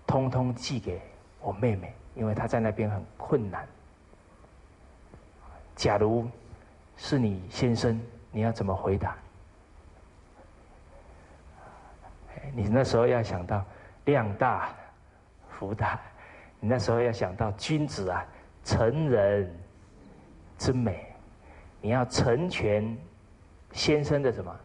[0.06, 1.02] 通通寄给
[1.40, 3.68] 我妹妹，因为她在那边很困难。
[5.76, 6.30] 假如
[6.96, 8.00] 是你先生，
[8.32, 9.18] 你要怎么回答？
[12.54, 13.66] 你那时候要想到
[14.06, 14.70] 量大
[15.50, 16.00] 福大，
[16.60, 18.24] 你那时候要想到君子啊，
[18.64, 19.52] 成人
[20.60, 21.08] 之美，
[21.82, 22.96] 你要成全
[23.74, 24.56] 先生的什么？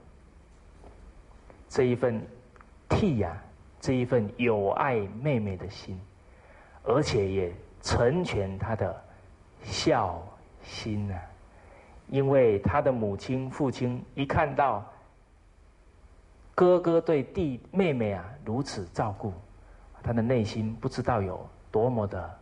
[1.68, 2.24] 这一份
[2.88, 3.36] 替呀，
[3.80, 6.00] 这一份有爱妹妹的心，
[6.84, 9.04] 而且也成全他的
[9.62, 10.22] 孝
[10.62, 11.14] 心呐。
[12.08, 14.84] 因为他的母亲、父亲一看到
[16.54, 19.32] 哥哥对弟妹妹啊如此照顾，
[20.02, 22.38] 他的内心不知道有多么的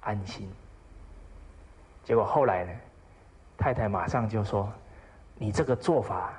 [0.00, 0.48] 安心。
[2.04, 2.72] 结果后来呢，
[3.56, 4.70] 太太马上就说
[5.36, 6.32] ：“你这个做法，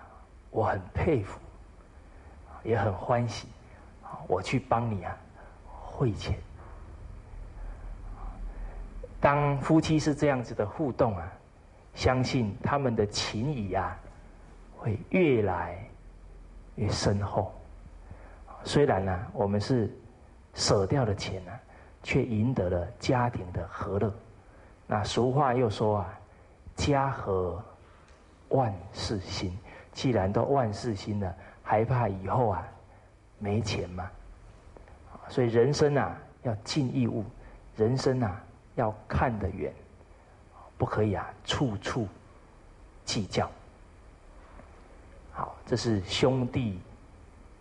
[0.49, 1.39] 我很佩服。”
[2.63, 3.49] 也很欢喜，
[4.25, 5.13] 我去帮你啊，
[5.67, 6.33] 汇钱。
[9.19, 11.29] 当夫妻是这样子的互动啊，
[11.93, 13.99] 相信他们的情谊啊，
[14.77, 15.77] 会越来
[16.75, 17.53] 越深厚。
[18.63, 19.93] 虽然呢，我们是
[20.53, 21.51] 舍掉了钱呢，
[22.01, 24.09] 却赢得了家庭的和乐。
[24.87, 26.19] 那俗话又说啊，
[26.77, 27.61] 家和
[28.53, 29.55] 万事兴。
[29.91, 31.35] 既然都万事兴了。
[31.65, 32.67] 还怕以后啊
[33.39, 34.11] 没钱吗，
[35.29, 37.23] 所以人生啊要尽义务，
[37.77, 38.43] 人生啊
[38.75, 39.73] 要看得远，
[40.77, 42.05] 不可以啊处处
[43.05, 43.49] 计较。
[45.31, 46.81] 好，这是兄弟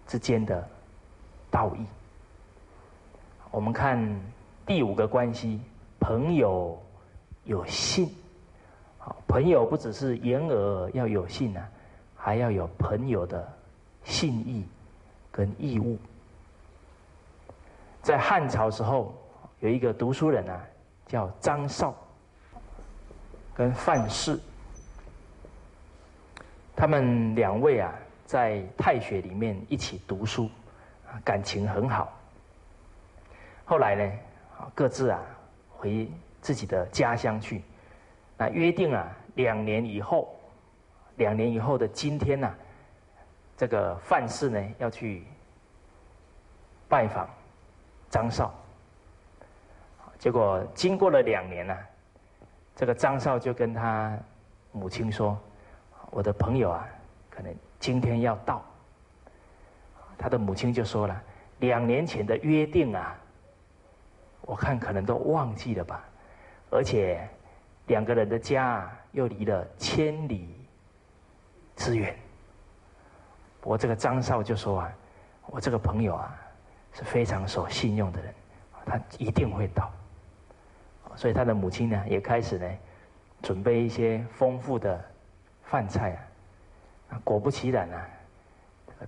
[0.09, 0.69] 之间的
[1.49, 1.87] 道义。
[3.53, 4.21] 我们看
[4.67, 5.61] 第五个关系，
[6.01, 6.77] 朋友
[7.45, 8.13] 有信。
[9.33, 11.67] 朋友不只是言而要有信啊，
[12.15, 13.43] 还要有朋友的。
[14.05, 14.67] 信义
[15.31, 15.97] 跟义务，
[18.03, 19.15] 在汉朝时候
[19.61, 20.61] 有一个读书人啊，
[21.07, 21.95] 叫张绍，
[23.55, 24.39] 跟范氏，
[26.75, 27.95] 他们两位啊，
[28.27, 30.51] 在太学里面一起读书，
[31.25, 32.13] 感情很好。
[33.65, 34.13] 后来呢，
[34.75, 35.23] 各自啊
[35.71, 36.11] 回
[36.41, 37.63] 自己的家乡去，
[38.37, 40.35] 那约定啊，两年以后，
[41.17, 42.55] 两年以后的今天呢。
[43.55, 45.25] 这个范氏呢要去
[46.89, 47.29] 拜访
[48.11, 48.53] 张绍，
[50.19, 51.79] 结果经过了两年呢，
[52.75, 54.19] 这个张绍就跟他
[54.73, 55.39] 母亲说
[56.11, 56.89] ：“我的朋友啊，
[57.31, 58.65] 可能今天要到。”
[60.19, 61.23] 他的母亲就说了
[61.61, 63.17] ：“两年前的约定啊，
[64.41, 66.03] 我看可能都忘记了吧，
[66.71, 67.29] 而且
[67.87, 70.55] 两个人的家啊又离了千里
[71.77, 72.15] 之远。”
[73.63, 74.93] 我这个张少就说啊，
[75.47, 76.37] 我这个朋友啊
[76.93, 78.35] 是非常守信用的人，
[78.85, 79.91] 他一定会到。
[81.15, 82.69] 所以他的母亲呢也开始呢
[83.43, 85.05] 准备一些丰富的
[85.63, 86.19] 饭菜
[87.09, 87.21] 啊。
[87.23, 88.09] 果不其然啊，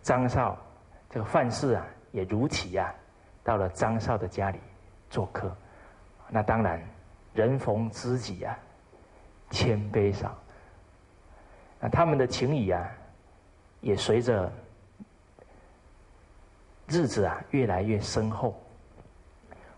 [0.03, 0.57] 张少
[1.11, 2.95] 这个范氏啊也如期啊
[3.43, 4.61] 到了张少的家里
[5.11, 5.55] 做客。
[6.29, 6.81] 那当然
[7.33, 8.57] 人逢知己啊
[9.51, 10.37] 千杯少。
[11.81, 12.91] 那他们的情谊啊。
[13.81, 14.51] 也随着
[16.89, 18.59] 日子啊越来越深厚，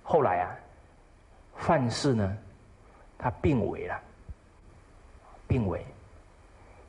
[0.05, 0.47] 后来啊，
[1.57, 2.39] 范氏呢，
[3.19, 4.01] 他病危了，
[5.49, 5.85] 病危，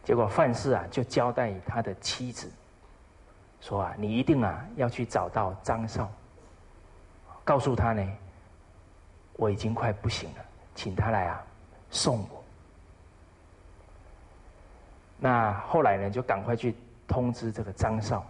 [0.04, 2.52] 结果范氏啊就交代他的妻子，
[3.62, 6.12] 说啊，你一定啊要去找到张少，
[7.44, 8.08] 告诉他呢，
[9.38, 11.44] 我已经快不行了，请他来啊
[11.90, 12.37] 送我。
[15.20, 16.76] 那后来呢，就赶快去
[17.08, 18.26] 通知这个张少。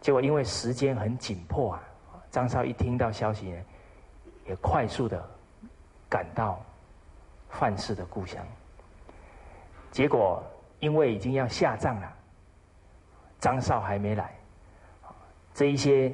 [0.00, 1.82] 结果因为时间很紧迫啊，
[2.30, 3.62] 张少一听到消息呢，
[4.46, 5.24] 也快速的
[6.08, 6.60] 赶到
[7.48, 8.46] 范氏的故乡。
[9.90, 10.42] 结果
[10.78, 12.12] 因为已经要下葬了，
[13.40, 14.34] 张少还没来，
[15.54, 16.12] 这一些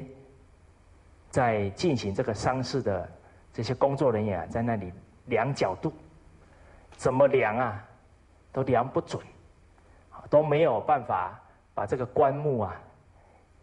[1.31, 3.11] 在进行这个丧事的
[3.53, 4.93] 这些工作人员啊，在那里
[5.27, 5.93] 量角度，
[6.97, 7.85] 怎么量啊，
[8.53, 9.23] 都量不准。
[10.31, 11.39] 都没有办法
[11.75, 12.75] 把这个棺木啊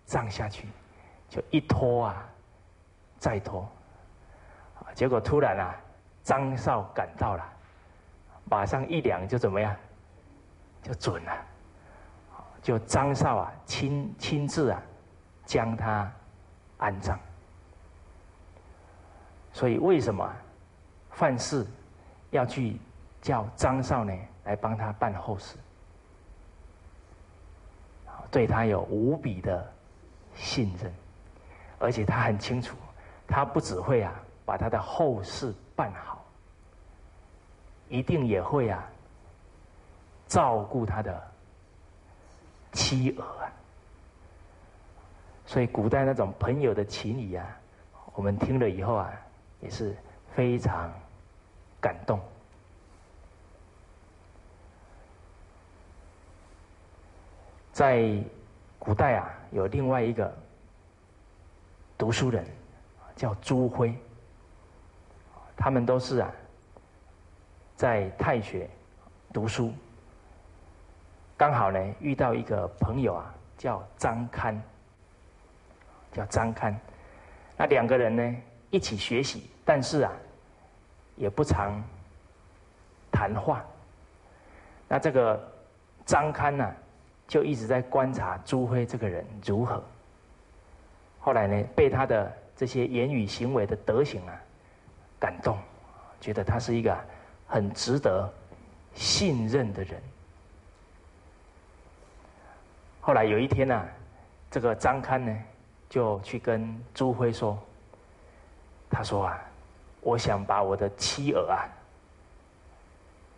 [0.06, 0.68] 葬下去，
[1.30, 2.30] 就一拖啊，
[3.18, 3.68] 再拖，
[4.94, 5.76] 结果突然啊，
[6.22, 7.44] 张少赶到了，
[8.46, 9.76] 马上一量就怎么样，
[10.84, 11.46] 就准了，
[12.62, 14.82] 就张少啊亲亲自啊
[15.46, 16.12] 将他
[16.78, 17.18] 安葬。
[19.54, 20.30] 所以为什么
[21.12, 21.66] 范氏
[22.32, 22.78] 要去
[23.22, 24.14] 叫张少呢
[24.50, 25.56] 来帮他办后事？
[28.32, 29.72] 对他有无比的
[30.36, 30.92] 信任，
[31.78, 32.76] 而且他很清楚，
[33.28, 34.12] 他不只会啊
[34.46, 36.26] 把他的后事办好，
[37.90, 38.84] 一定也会啊
[40.28, 41.32] 照顾他的
[42.72, 43.54] 妻儿啊。
[45.46, 47.46] 所以古代那种朋友的情谊啊，
[48.14, 49.12] 我们听了以后啊，
[49.60, 49.96] 也是
[50.36, 50.92] 非常
[51.80, 52.20] 感动。
[57.80, 58.22] 在
[58.78, 60.30] 古代啊，有另外一个
[61.98, 62.46] 读书人，
[63.16, 63.96] 叫朱辉。
[65.56, 66.30] 他们都是啊，
[67.78, 68.70] 在太学
[69.32, 69.72] 读书，
[71.38, 74.62] 刚好呢遇到一个朋友啊，叫张堪，
[76.12, 76.78] 叫张堪。
[77.56, 78.36] 那两个人呢
[78.72, 80.12] 一起学习，但是啊，
[81.16, 81.82] 也不常
[83.10, 83.64] 谈话。
[84.86, 85.42] 那这个
[86.06, 86.70] 张堪呢？
[87.30, 89.82] 就一直在观察朱辉这个人如何。
[91.20, 94.34] 后来呢，被他的这些言语行为的德行啊
[95.20, 95.56] 感动，
[96.20, 96.98] 觉得他是一个
[97.48, 98.28] 很值得
[98.96, 100.02] 信任的人。
[103.00, 103.86] 后来有一天呢，
[104.50, 105.38] 这个张堪呢
[105.88, 107.58] 就去跟朱辉说
[108.90, 109.40] ：“他说啊，
[110.02, 111.70] 我想把我的妻儿啊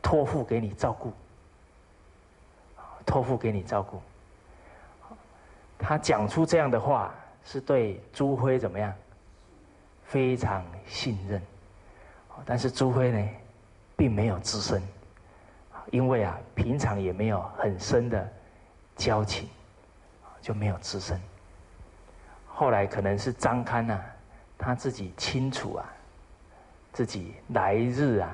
[0.02, 1.12] 托付给你照顾。”
[3.12, 4.02] 托付给你照顾。
[5.78, 8.94] 他讲出这样的话，是对朱辉怎么样？
[10.06, 11.42] 非常信任。
[12.46, 13.30] 但是朱辉呢，
[13.98, 14.82] 并没有吱声，
[15.92, 18.26] 因为啊，平常也没有很深的
[18.96, 19.50] 交情，
[20.42, 21.20] 就没有吱声。
[22.48, 24.02] 后来可能是张堪啊，
[24.58, 25.86] 他自己清楚啊，
[26.94, 28.34] 自己来日啊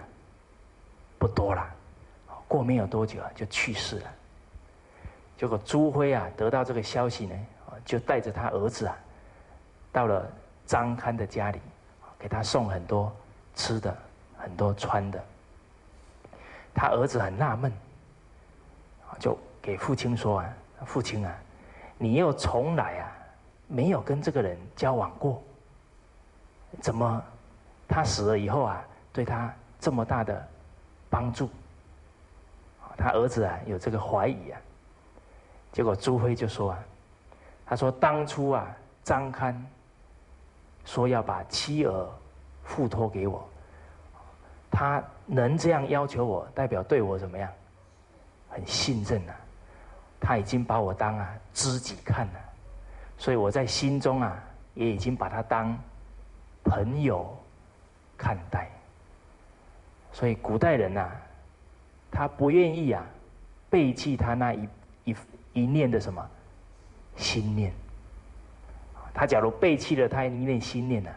[1.17, 1.67] 不多了，
[2.47, 4.13] 过没有多久啊，就去世了。
[5.37, 7.35] 结果朱辉啊得到这个消息呢，
[7.85, 8.97] 就带着他儿子啊，
[9.91, 10.27] 到了
[10.65, 11.61] 张堪的家里，
[12.17, 13.15] 给他送很多
[13.53, 13.95] 吃的，
[14.35, 15.23] 很多穿的。
[16.73, 17.71] 他儿子很纳闷，
[19.19, 20.53] 就给父亲说啊
[20.85, 21.35] ：“父亲啊，
[21.97, 23.11] 你又从来啊
[23.67, 25.41] 没有跟这个人交往过，
[26.81, 27.23] 怎么
[27.87, 28.83] 他死了以后啊
[29.13, 30.47] 对他这么大的
[31.09, 31.47] 帮助？”
[32.97, 34.59] 他儿子啊有这个怀疑啊。
[35.71, 36.79] 结果朱辉就说啊，
[37.65, 38.67] 他说当初啊，
[39.03, 39.65] 张堪
[40.85, 42.09] 说要把妻儿
[42.63, 43.47] 付托给我，
[44.71, 47.51] 他能这样要求我，代表对我怎么样？
[48.49, 49.33] 很信任呐，
[50.19, 52.39] 他已经把我当啊知己看了，
[53.17, 54.41] 所以我在心中啊，
[54.73, 55.77] 也已经把他当
[56.63, 57.37] 朋友
[58.17, 58.69] 看待。
[60.11, 61.11] 所以古代人呐，
[62.09, 63.05] 他不愿意啊
[63.69, 64.67] 背弃他那一
[65.03, 65.15] 一。
[65.57, 66.23] 一念的什么
[67.15, 67.73] 心念？
[69.11, 71.09] 他假如背弃了他一念心念呢，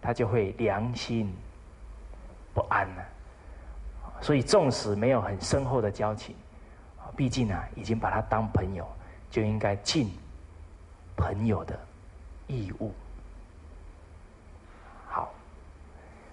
[0.00, 1.30] 他就会良心
[2.54, 3.04] 不安了。
[4.22, 6.34] 所以纵使没有很深厚的交情，
[7.14, 8.90] 毕竟啊，已经把他当朋友，
[9.30, 10.10] 就应该尽
[11.14, 11.78] 朋友的
[12.46, 12.94] 义务。
[15.06, 15.34] 好，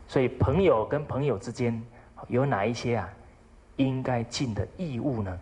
[0.08, 1.84] 所以朋友跟朋友之间
[2.30, 3.10] 有哪一些啊，
[3.76, 5.38] 应该尽的义务呢？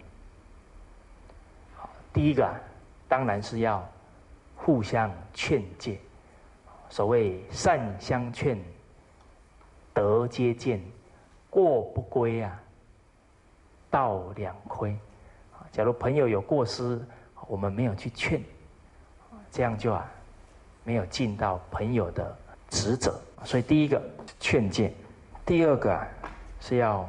[2.18, 2.52] 第一个
[3.08, 3.88] 当然是要
[4.56, 6.00] 互相劝诫，
[6.90, 8.58] 所谓善相劝，
[9.94, 10.82] 得皆见，
[11.48, 12.60] 过不归啊，
[13.92, 14.98] 道两亏。
[15.72, 17.00] 假如朋友有过失，
[17.48, 18.42] 我们没有去劝，
[19.52, 20.04] 这样就啊，
[20.84, 22.36] 没有尽到朋友的
[22.68, 23.22] 职责。
[23.44, 24.02] 所以第一个
[24.40, 24.92] 劝诫，
[25.46, 26.08] 第二个啊
[26.62, 27.08] 是要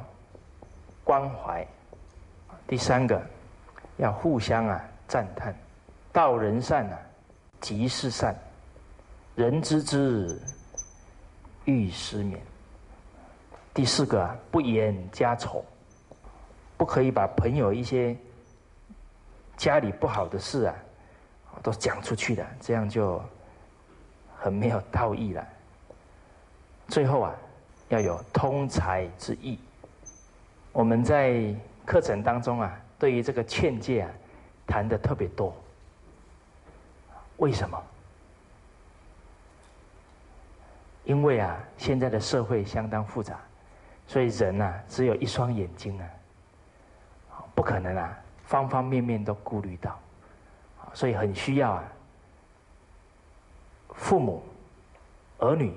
[1.02, 1.66] 关怀，
[2.66, 3.18] 第三个
[3.96, 5.52] 要互相啊赞叹。
[6.12, 6.98] 道人善啊，
[7.61, 8.36] 即是善。
[9.34, 10.40] 人知之，
[11.64, 12.40] 欲失眠。
[13.72, 15.64] 第四个啊，不言家丑，
[16.76, 18.16] 不可以把朋友一些
[19.56, 20.74] 家里不好的事啊，
[21.62, 23.22] 都讲出去的，这样就
[24.36, 25.46] 很没有道义了。
[26.88, 27.34] 最后啊，
[27.90, 29.59] 要有通财之意。
[30.72, 31.54] 我们在
[31.86, 34.11] 课程当中啊，对于这个劝诫啊，
[34.68, 35.52] 谈的特别多。
[37.38, 37.82] 为什么？
[41.04, 43.40] 因为啊，现在的社会相当复杂，
[44.06, 46.04] 所以人呐，只有一双眼睛啊，
[47.54, 48.14] 不可能啊，
[48.44, 49.98] 方方面面都顾虑到，
[50.92, 51.84] 所以很需要啊，
[53.94, 54.42] 父母、
[55.38, 55.72] 儿女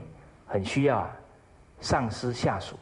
[0.45, 1.09] 很需要啊，
[1.79, 2.77] 上司、下属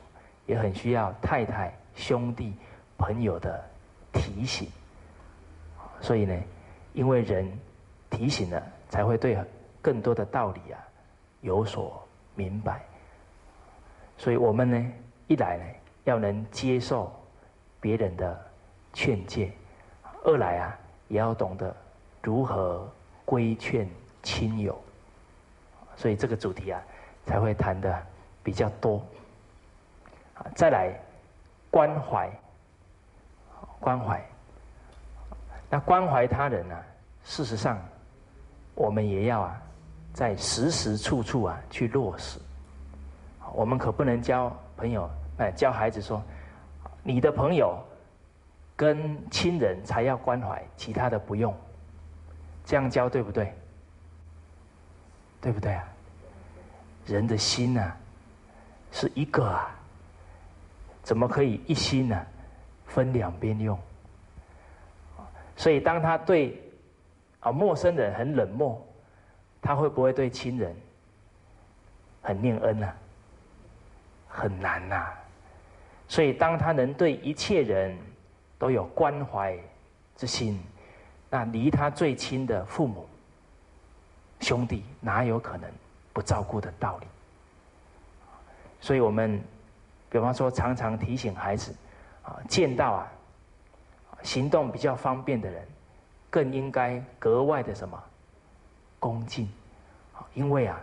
[0.47, 2.55] 也很需要太太、兄弟、
[2.97, 3.63] 朋友的
[4.11, 4.67] 提醒，
[6.01, 6.35] 所以呢，
[6.93, 7.51] 因为人。
[8.11, 9.37] 提醒了，才会对
[9.83, 10.81] 更多的道理啊
[11.41, 12.81] 有所明白。
[14.17, 14.91] 所以我们呢，
[15.27, 15.63] 一来呢，
[16.05, 17.13] 要能接受
[17.79, 18.45] 别人的
[18.93, 19.51] 劝诫；
[20.23, 21.73] 二来啊，也要懂得
[22.23, 22.91] 如何
[23.25, 23.87] 规劝
[24.23, 24.75] 亲友。
[25.95, 26.81] 所以这个主题啊，
[27.27, 27.95] 才会谈的
[28.41, 29.05] 比较多。
[30.55, 30.99] 再来
[31.69, 32.27] 关怀，
[33.79, 34.19] 关怀。
[35.69, 36.75] 那关怀他人呢？
[37.23, 37.79] 事实上。
[38.75, 39.61] 我们也要啊，
[40.13, 42.39] 在时时处处啊去落实。
[43.51, 46.23] 我们可不能教朋友，哎，教孩子说，
[47.03, 47.77] 你的朋友
[48.77, 51.53] 跟亲人才要关怀，其他的不用。
[52.63, 53.53] 这样教对不对？
[55.41, 55.83] 对不对啊？
[57.05, 57.93] 人的心呢，
[58.93, 59.75] 是一个啊，
[61.03, 62.25] 怎么可以一心呢？
[62.85, 63.77] 分两边用。
[65.59, 66.59] 所以当他对。
[67.41, 68.85] 啊，陌生人很冷漠，
[69.61, 70.75] 他会不会对亲人
[72.21, 72.93] 很念恩呢？
[74.27, 75.07] 很难呐。
[76.09, 77.97] 所以，当他能对一切人
[78.57, 79.57] 都有关怀
[80.17, 80.61] 之心，
[81.29, 83.07] 那离他最亲的父母、
[84.41, 85.71] 兄弟，哪有可能
[86.11, 87.07] 不照顾的道理？
[88.81, 89.41] 所以我们，
[90.09, 91.73] 比方说，常常提醒孩子，
[92.21, 93.11] 啊，见到啊，
[94.23, 95.67] 行动比较方便的人。
[96.31, 97.99] 更应该格外的什么
[98.99, 99.49] 恭敬，
[100.35, 100.79] 因为啊，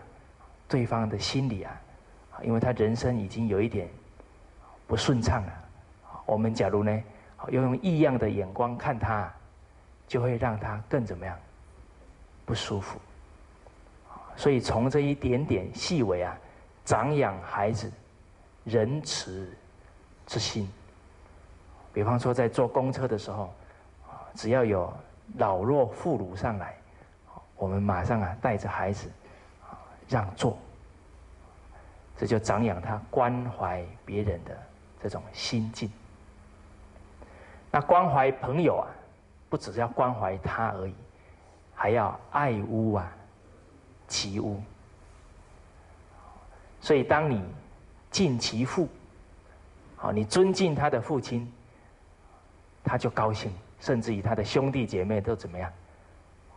[0.66, 1.80] 对方的心里啊，
[2.43, 3.89] 因为他人生已经有一点
[4.89, 5.53] 不顺畅了，
[6.24, 7.01] 我们假如呢，
[7.53, 9.32] 要用异样的眼光看他，
[10.09, 11.39] 就会让他更怎么样
[12.45, 12.99] 不舒服。
[14.34, 16.37] 所以从这一点点细微啊，
[16.84, 17.89] 长养孩子
[18.64, 19.49] 仁慈
[20.26, 20.68] 之心。
[21.97, 23.51] 比方说在坐公车的时候，
[24.34, 24.92] 只要有。
[25.38, 26.76] 老弱妇孺上来，
[27.57, 29.11] 我们马上啊带着孩子
[30.09, 30.57] 让座，
[32.16, 34.57] 这就长养他关怀别人的
[35.03, 35.90] 这种心境。
[37.72, 38.86] 那关怀朋友啊，
[39.49, 40.94] 不只是要关怀他而已，
[41.74, 43.12] 还要爱屋啊
[44.07, 44.62] 其屋。
[46.80, 47.44] 所以当你
[48.12, 48.88] 敬其父，
[49.97, 51.53] 好，你尊敬他的父亲，
[52.87, 53.53] 他就高兴。
[53.78, 55.70] 甚至于他的兄弟姐妹都怎么样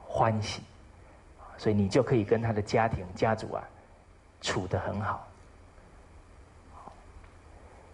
[0.08, 0.62] 欢喜，
[1.58, 3.62] 所以你就可以跟他的家庭家族啊
[4.40, 5.28] 处得很好，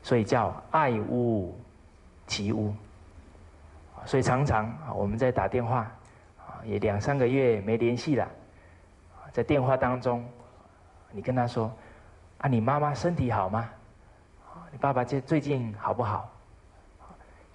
[0.04, 1.60] 所以叫爱屋
[2.28, 2.72] 及乌。
[4.06, 5.92] 所以常常啊我们在打电话
[6.38, 8.30] 啊也两三个月没联系了，
[9.34, 10.24] 在电话当中
[11.10, 11.76] 你跟他说
[12.38, 13.68] 啊你妈妈身体好吗？
[14.72, 16.32] 你爸爸最最近好不好？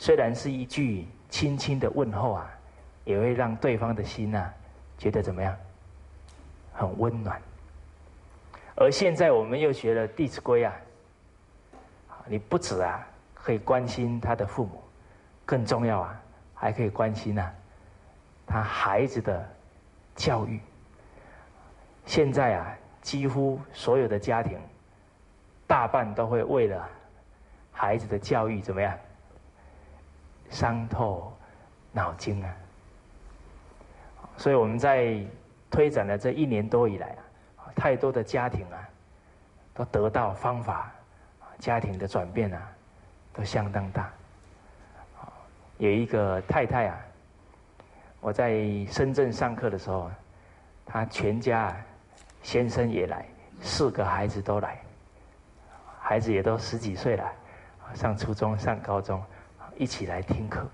[0.00, 1.06] 虽然是一句。
[1.30, 2.50] 轻轻的问候啊，
[3.04, 4.52] 也会让对方的心呐
[4.98, 5.56] 觉得怎么样？
[6.72, 7.40] 很温暖。
[8.74, 10.74] 而现在我们又学了《弟子规》啊，
[12.26, 14.82] 你不止啊可以关心他的父母，
[15.46, 16.20] 更重要啊
[16.52, 17.48] 还可以关心呐
[18.44, 19.48] 他孩子的
[20.16, 20.58] 教育。
[22.06, 24.58] 现在啊，几乎所有的家庭，
[25.68, 26.88] 大半都会为了
[27.70, 28.92] 孩子的教育怎么样？
[30.50, 31.32] 伤透
[31.92, 32.54] 脑筋啊！
[34.36, 35.18] 所以我们在
[35.70, 37.16] 推展了这一年多以来
[37.56, 38.88] 啊，太多的家庭啊，
[39.72, 40.92] 都得到方法，
[41.58, 42.68] 家庭的转变啊，
[43.32, 44.10] 都相当大。
[45.78, 46.98] 有一个太太啊，
[48.20, 48.52] 我在
[48.86, 50.10] 深圳上课的时候，
[50.84, 51.74] 她全家
[52.42, 53.24] 先生也来，
[53.60, 54.78] 四个孩子都来，
[56.00, 57.32] 孩子也都十几岁了，
[57.94, 59.22] 上初中、上高中，
[59.80, 60.68] 一起来听课。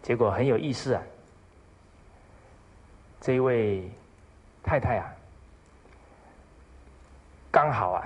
[0.00, 1.02] 结果很有意思啊，
[3.20, 3.90] 这一位
[4.62, 5.12] 太太啊，
[7.50, 8.04] 刚好啊，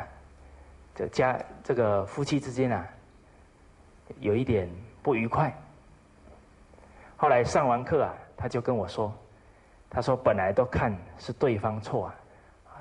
[0.94, 2.88] 这家这个夫妻之间啊，
[4.18, 4.68] 有一点。
[5.02, 5.50] 不愉快。
[7.16, 9.10] 后来上完课啊，他就跟我说
[9.88, 12.14] ：“他说本来都看是对方错啊，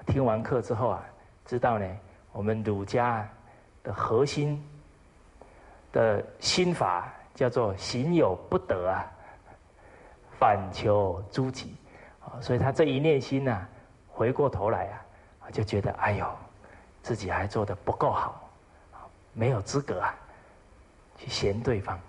[0.06, 1.06] 听完课之后啊，
[1.46, 1.88] 知道呢，
[2.34, 3.26] 我们儒家
[3.84, 4.62] 的核心
[5.92, 9.06] 的心法叫做行有不得啊，
[10.40, 11.76] 反求诸己。
[12.22, 13.68] 啊，所以他这一念心啊，
[14.08, 16.26] 回过头来啊，就觉得哎呦，
[17.02, 18.50] 自己还做的不够好，
[19.34, 20.14] 没有资格啊，
[21.18, 22.00] 去嫌对方。”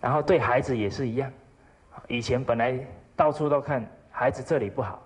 [0.00, 1.32] 然后对孩子也是一样，
[2.08, 2.78] 以前本来
[3.16, 5.02] 到处都看孩子这里不好，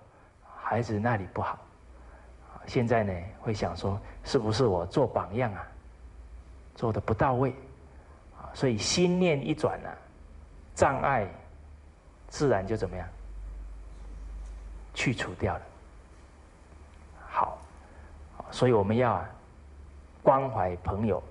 [0.63, 1.59] 孩子那里不好，
[2.67, 5.67] 现在呢会想说是不是我做榜样啊，
[6.75, 7.51] 做的不到位，
[8.37, 9.89] 啊所以心念一转呢，
[10.75, 11.27] 障碍
[12.29, 13.09] 自然就怎么样
[14.95, 15.63] 去除掉了。
[17.29, 17.59] 好，
[18.51, 19.29] 所以我们要啊
[20.23, 21.23] 关怀朋友，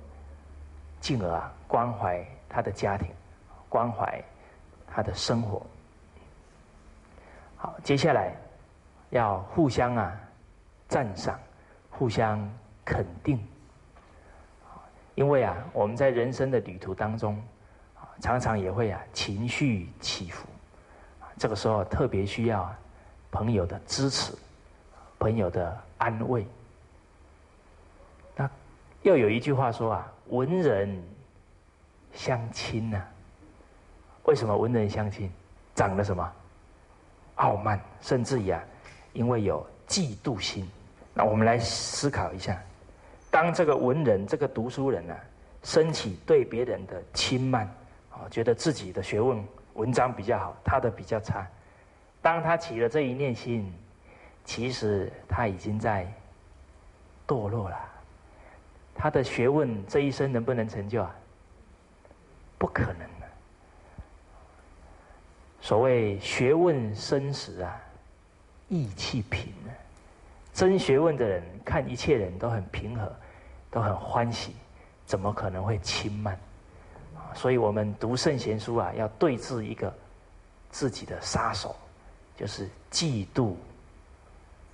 [1.00, 3.08] 进而啊关怀他的家庭。
[3.70, 4.22] 关怀
[4.86, 5.66] 他的生活。
[7.56, 8.36] 好，接下来
[9.12, 10.20] 要互相啊
[10.90, 11.40] 赞赏，
[11.90, 12.38] 互相
[12.84, 13.40] 肯定。
[15.16, 17.42] 因为啊，我们在人生的旅途当中，
[18.22, 20.48] 常常也会啊情绪起伏，
[21.38, 22.74] 这个时候特别需要
[23.30, 24.34] 朋友的支持，
[25.20, 26.46] 朋友的安慰。
[28.36, 28.50] 那
[29.04, 31.04] 又有一句话说啊，文人
[32.14, 33.04] 相亲呢。
[34.26, 35.32] 为什么文人相亲？
[35.74, 36.32] 长得什么？
[37.36, 38.64] 傲慢，甚至于啊，
[39.14, 40.70] 因为有嫉妒心。
[41.14, 42.62] 那我们来思考一下：
[43.32, 45.16] 当这个文人、这个读书人呢，
[45.64, 47.66] 升起对别人的轻慢，
[48.12, 49.42] 啊，觉得自己的学问、
[49.76, 51.48] 文章比较好，他的比较差。
[52.22, 53.74] 当他起了这一念心，
[54.44, 56.06] 其实他已经在
[57.26, 57.80] 堕落了。
[58.94, 61.16] 他的学问这一生能不能成就啊？
[62.58, 63.28] 不可能的。
[65.62, 67.82] 所谓学问深时啊，
[68.68, 69.54] 意气平。
[70.54, 73.16] 真学问的人看一切人都很平和，
[73.72, 74.56] 都很欢喜，
[75.06, 76.38] 怎么可能会轻慢？
[77.34, 79.92] 所以我们读圣贤书啊，要对治一个
[80.70, 81.74] 自己的杀手，
[82.36, 83.56] 就是嫉妒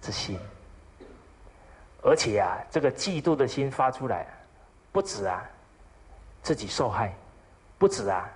[0.01, 0.39] 之心。
[2.01, 4.25] 而且啊，这个嫉妒的心发出来，
[4.91, 5.47] 不止啊
[6.41, 7.13] 自己受害，
[7.77, 8.27] 不止啊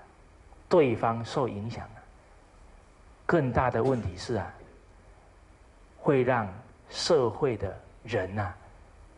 [0.70, 1.88] 对方受影响。
[3.26, 4.54] 更大的问题是啊，
[5.98, 6.48] 会让
[6.90, 8.54] 社会的人呐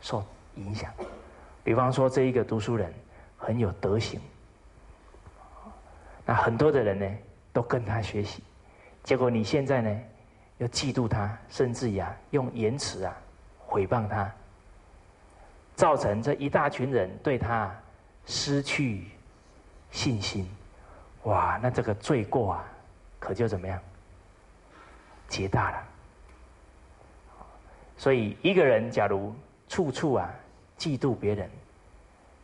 [0.02, 0.24] 受
[0.56, 0.94] 影响。
[1.64, 2.94] 比方说，这一个读书人
[3.38, 4.20] 很有德行，
[6.26, 7.18] 那很多的人呢
[7.54, 8.44] 都跟他学习，
[9.04, 10.02] 结果你现在呢
[10.58, 13.16] 又嫉妒他，甚至呀用言辞啊
[13.70, 14.30] 诽谤他，
[15.76, 17.74] 造成这一大群人对他
[18.26, 19.08] 失去
[19.92, 20.48] 信心。
[21.24, 22.66] 哇，那这个罪过啊，
[23.20, 23.80] 可就怎么样？
[25.30, 25.84] 结大了，
[27.98, 29.34] 所以一个人假如
[29.68, 30.30] 处处啊
[30.84, 31.50] 嫉妒别人，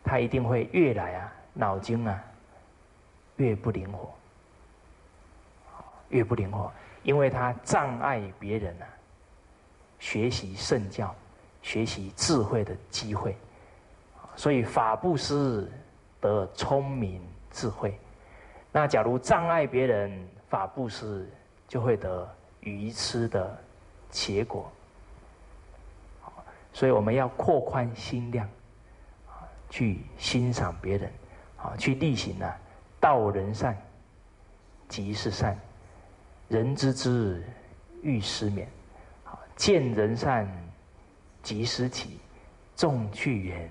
[0.02, 2.24] 他一定会越来啊脑筋啊
[3.36, 4.10] 越不灵活，
[6.08, 6.72] 越不灵活，
[7.04, 8.88] 因为他障碍别人啊
[10.00, 11.14] 学习圣教、
[11.62, 13.36] 学习智慧的机会，
[14.38, 15.70] 所以法布施
[16.22, 17.22] 得聪明
[17.52, 18.00] 智慧，
[18.72, 21.30] 那假如障碍别人法布施，
[21.68, 22.26] 就会得。
[22.62, 23.58] 愚痴的
[24.10, 24.70] 结果，
[26.72, 28.48] 所以我们要扩宽心量，
[29.28, 31.12] 啊，去欣赏别人，
[31.58, 32.58] 啊，去力行啊，
[33.00, 33.76] 道人善，
[34.88, 35.58] 即是善，
[36.48, 37.44] 人知之
[38.02, 38.68] 欲失眠，
[39.26, 40.48] 啊，见人善，
[41.42, 42.20] 即失己，
[42.76, 43.70] 众去远，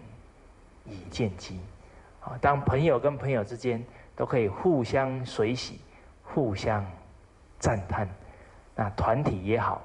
[0.84, 1.60] 以见机，
[2.20, 3.82] 啊，当朋友跟朋友之间
[4.14, 5.80] 都可以互相随喜，
[6.22, 6.84] 互相
[7.58, 8.08] 赞叹。
[8.74, 9.82] 那团体也好，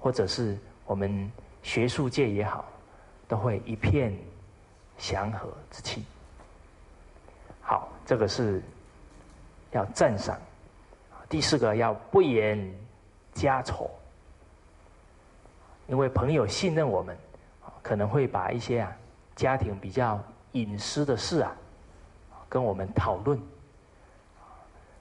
[0.00, 1.32] 或者是我们
[1.62, 2.64] 学术界也好，
[3.28, 4.16] 都会一片
[4.98, 6.04] 祥和之气。
[7.60, 8.62] 好，这个是
[9.72, 10.38] 要赞赏。
[11.28, 12.58] 第四个要不言
[13.32, 13.88] 家丑，
[15.86, 17.16] 因为朋友信任我们，
[17.82, 18.92] 可能会把一些啊
[19.36, 20.20] 家庭比较
[20.52, 21.54] 隐私的事啊
[22.48, 23.40] 跟我们讨论，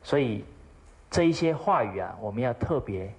[0.03, 0.45] 所以
[1.09, 3.11] 这一些话语啊，我们要特别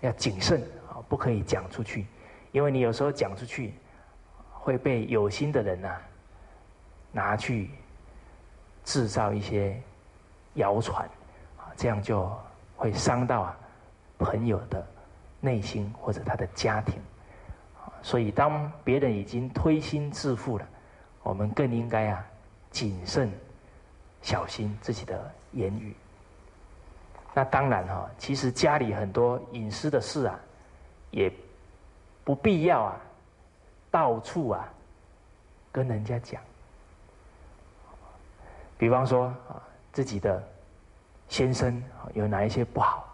[0.00, 2.06] 要谨慎啊，不可以讲出去，
[2.52, 3.74] 因为你有时候讲出去
[4.52, 5.96] 会被有心的人呐
[7.12, 7.70] 拿去
[8.84, 9.80] 制造一些
[10.54, 11.08] 谣传
[11.56, 12.30] 啊，这样就
[12.76, 13.58] 会伤到啊
[14.18, 14.84] 朋友的。
[15.40, 17.00] 内心或者他的家庭，
[18.02, 20.66] 所以当别人已经推心置腹了，
[21.22, 22.26] 我们更应该啊
[22.72, 23.30] 谨慎
[24.20, 25.94] 小心自己的言语。
[27.32, 30.36] 那当然哈，其实家里很多隐私的事啊，
[31.10, 31.32] 也
[32.24, 32.96] 不必要啊
[33.90, 34.68] 到处啊
[35.72, 36.42] 跟人家讲。
[38.76, 40.42] 比方说啊，自己的
[41.28, 41.82] 先生
[42.14, 43.08] 有哪一些不好，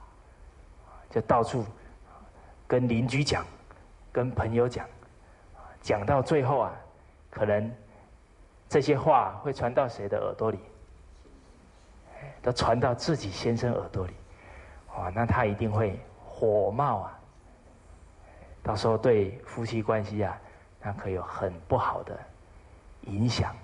[1.11, 1.65] 就到处。
[2.67, 3.45] 跟邻居讲，
[4.11, 4.89] 跟朋友讲，
[5.83, 6.73] 讲到最后啊，
[7.31, 7.71] 可能
[8.71, 10.59] 这些话会传到谁的耳朵里？
[12.43, 14.15] 都传到自己先生耳朵里，
[14.97, 17.14] 哇，那他一定会火冒啊！
[18.65, 20.37] 到时候对夫妻关系啊，
[20.83, 22.19] 那可有很不好的
[23.03, 23.55] 影响，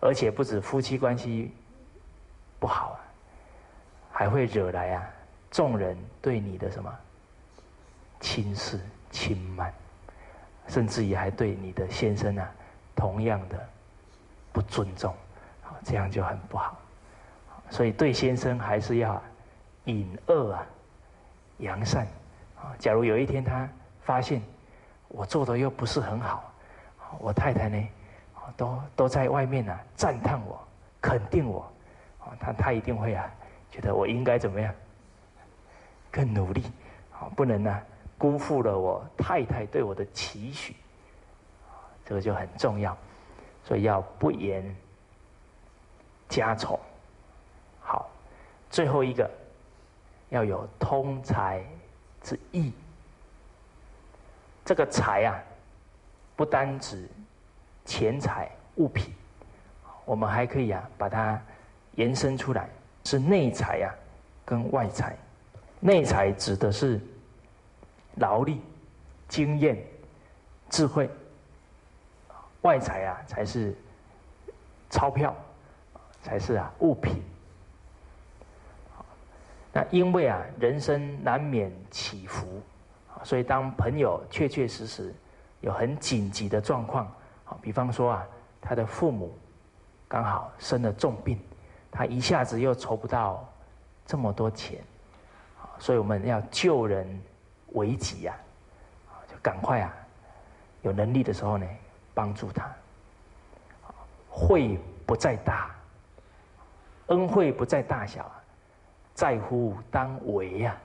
[0.00, 1.54] 而且不止夫妻关系
[2.58, 2.98] 不好啊，
[4.10, 5.08] 还会惹来啊
[5.50, 6.90] 众人对你的什么？
[8.20, 8.80] 轻视、
[9.10, 9.74] 轻慢，
[10.68, 12.50] 甚至于还对你的先生啊，
[12.94, 13.68] 同样的
[14.52, 15.14] 不尊重，
[15.84, 16.78] 这样就很不好。
[17.68, 19.20] 所以对先生还是要
[19.84, 20.66] 隐恶啊，
[21.58, 22.06] 扬善
[22.56, 22.72] 啊。
[22.78, 23.68] 假如有一天他
[24.04, 24.42] 发现
[25.08, 26.52] 我做的又不是很好，
[27.18, 27.88] 我太太呢，
[28.56, 30.60] 都都在外面啊赞叹我、
[31.00, 31.60] 肯定我，
[32.18, 33.30] 啊他他一定会啊
[33.70, 34.74] 觉得我应该怎么样，
[36.10, 36.64] 更努力，
[37.12, 37.82] 啊不能呢。
[38.18, 40.76] 辜负了我太太对我的期许，
[42.04, 42.96] 这个就很重要，
[43.64, 44.64] 所以要不言
[46.28, 46.78] 家丑。
[47.80, 48.08] 好，
[48.70, 49.28] 最后一个
[50.28, 51.64] 要有通财
[52.22, 52.72] 之意。
[54.64, 55.42] 这个财啊，
[56.36, 57.08] 不单指
[57.84, 59.12] 钱财物品，
[60.04, 61.40] 我们还可以啊把它
[61.96, 62.68] 延伸出来，
[63.04, 63.94] 是内财啊
[64.44, 65.16] 跟外财。
[65.80, 67.00] 内财指的是。
[68.16, 68.60] 劳力、
[69.26, 69.82] 经验、
[70.68, 71.08] 智慧，
[72.60, 73.74] 外财啊，才是
[74.90, 75.34] 钞票，
[76.22, 77.22] 才是啊物品。
[79.72, 82.60] 那因为啊，人生难免起伏，
[83.24, 85.14] 所以当朋友确确实实
[85.60, 87.06] 有很紧急的状况，
[87.44, 88.26] 啊，比方说啊，
[88.60, 89.36] 他的父母
[90.08, 91.38] 刚好生了重病，
[91.90, 93.46] 他一下子又筹不到
[94.06, 94.80] 这么多钱，
[95.78, 97.20] 所以我们要救人。
[97.74, 98.36] 危急呀，
[99.26, 99.90] 就赶快啊！
[100.82, 101.66] 有能力的时候呢，
[102.12, 102.70] 帮助他。
[104.28, 105.74] 惠不在大，
[107.06, 108.30] 恩惠不在大小，
[109.14, 110.76] 在乎当为呀。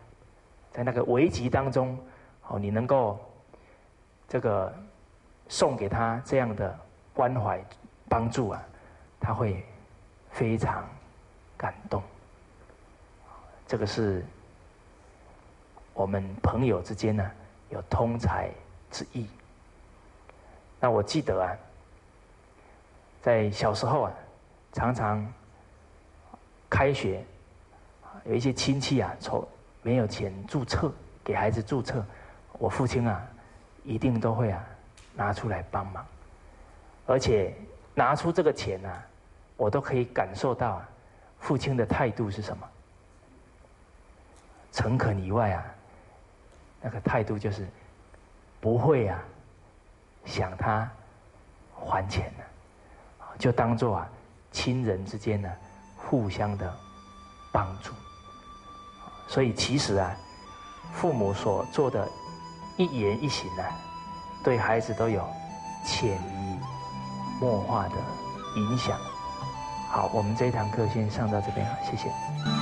[0.71, 1.99] 在那个危急当中，
[2.49, 3.19] 哦，你能够
[4.27, 4.73] 这个
[5.47, 6.79] 送给他这样的
[7.13, 7.63] 关怀
[8.09, 8.63] 帮助啊，
[9.19, 9.65] 他会
[10.31, 10.87] 非常
[11.57, 12.01] 感动。
[13.67, 14.25] 这个是。
[15.93, 17.31] 我们朋友之间呢，
[17.69, 18.51] 有通财
[18.91, 19.27] 之意。
[20.79, 21.49] 那我记得啊，
[23.19, 24.11] 在小时候啊，
[24.73, 25.25] 常常
[26.69, 27.25] 开学，
[28.25, 29.43] 有一些亲戚啊，从
[29.81, 30.91] 没有钱注册
[31.23, 32.05] 给孩子注册，
[32.53, 33.21] 我父亲啊，
[33.83, 34.63] 一定都会啊
[35.15, 36.05] 拿出来帮忙，
[37.05, 37.53] 而且
[37.93, 39.03] 拿出这个钱啊，
[39.55, 40.89] 我都可以感受到啊，
[41.39, 42.67] 父亲的态度是什么？
[44.71, 45.65] 诚恳以外啊。
[46.79, 47.67] 那个态度就是
[48.61, 49.19] 不会啊，
[50.25, 50.89] 想他
[51.73, 52.43] 还钱的，
[53.39, 54.09] 就当做啊
[54.51, 55.51] 亲人之间呢
[55.95, 56.71] 互相的
[57.51, 57.91] 帮助。
[59.27, 60.15] 所以其实啊，
[60.93, 62.07] 父母所做的
[62.77, 63.63] 一言一行呢，
[64.43, 65.27] 对孩子都有
[65.83, 66.59] 潜移
[67.41, 67.95] 默化的
[68.55, 68.97] 影响。
[69.89, 72.56] 好，我们这一堂课先上到这边，谢谢。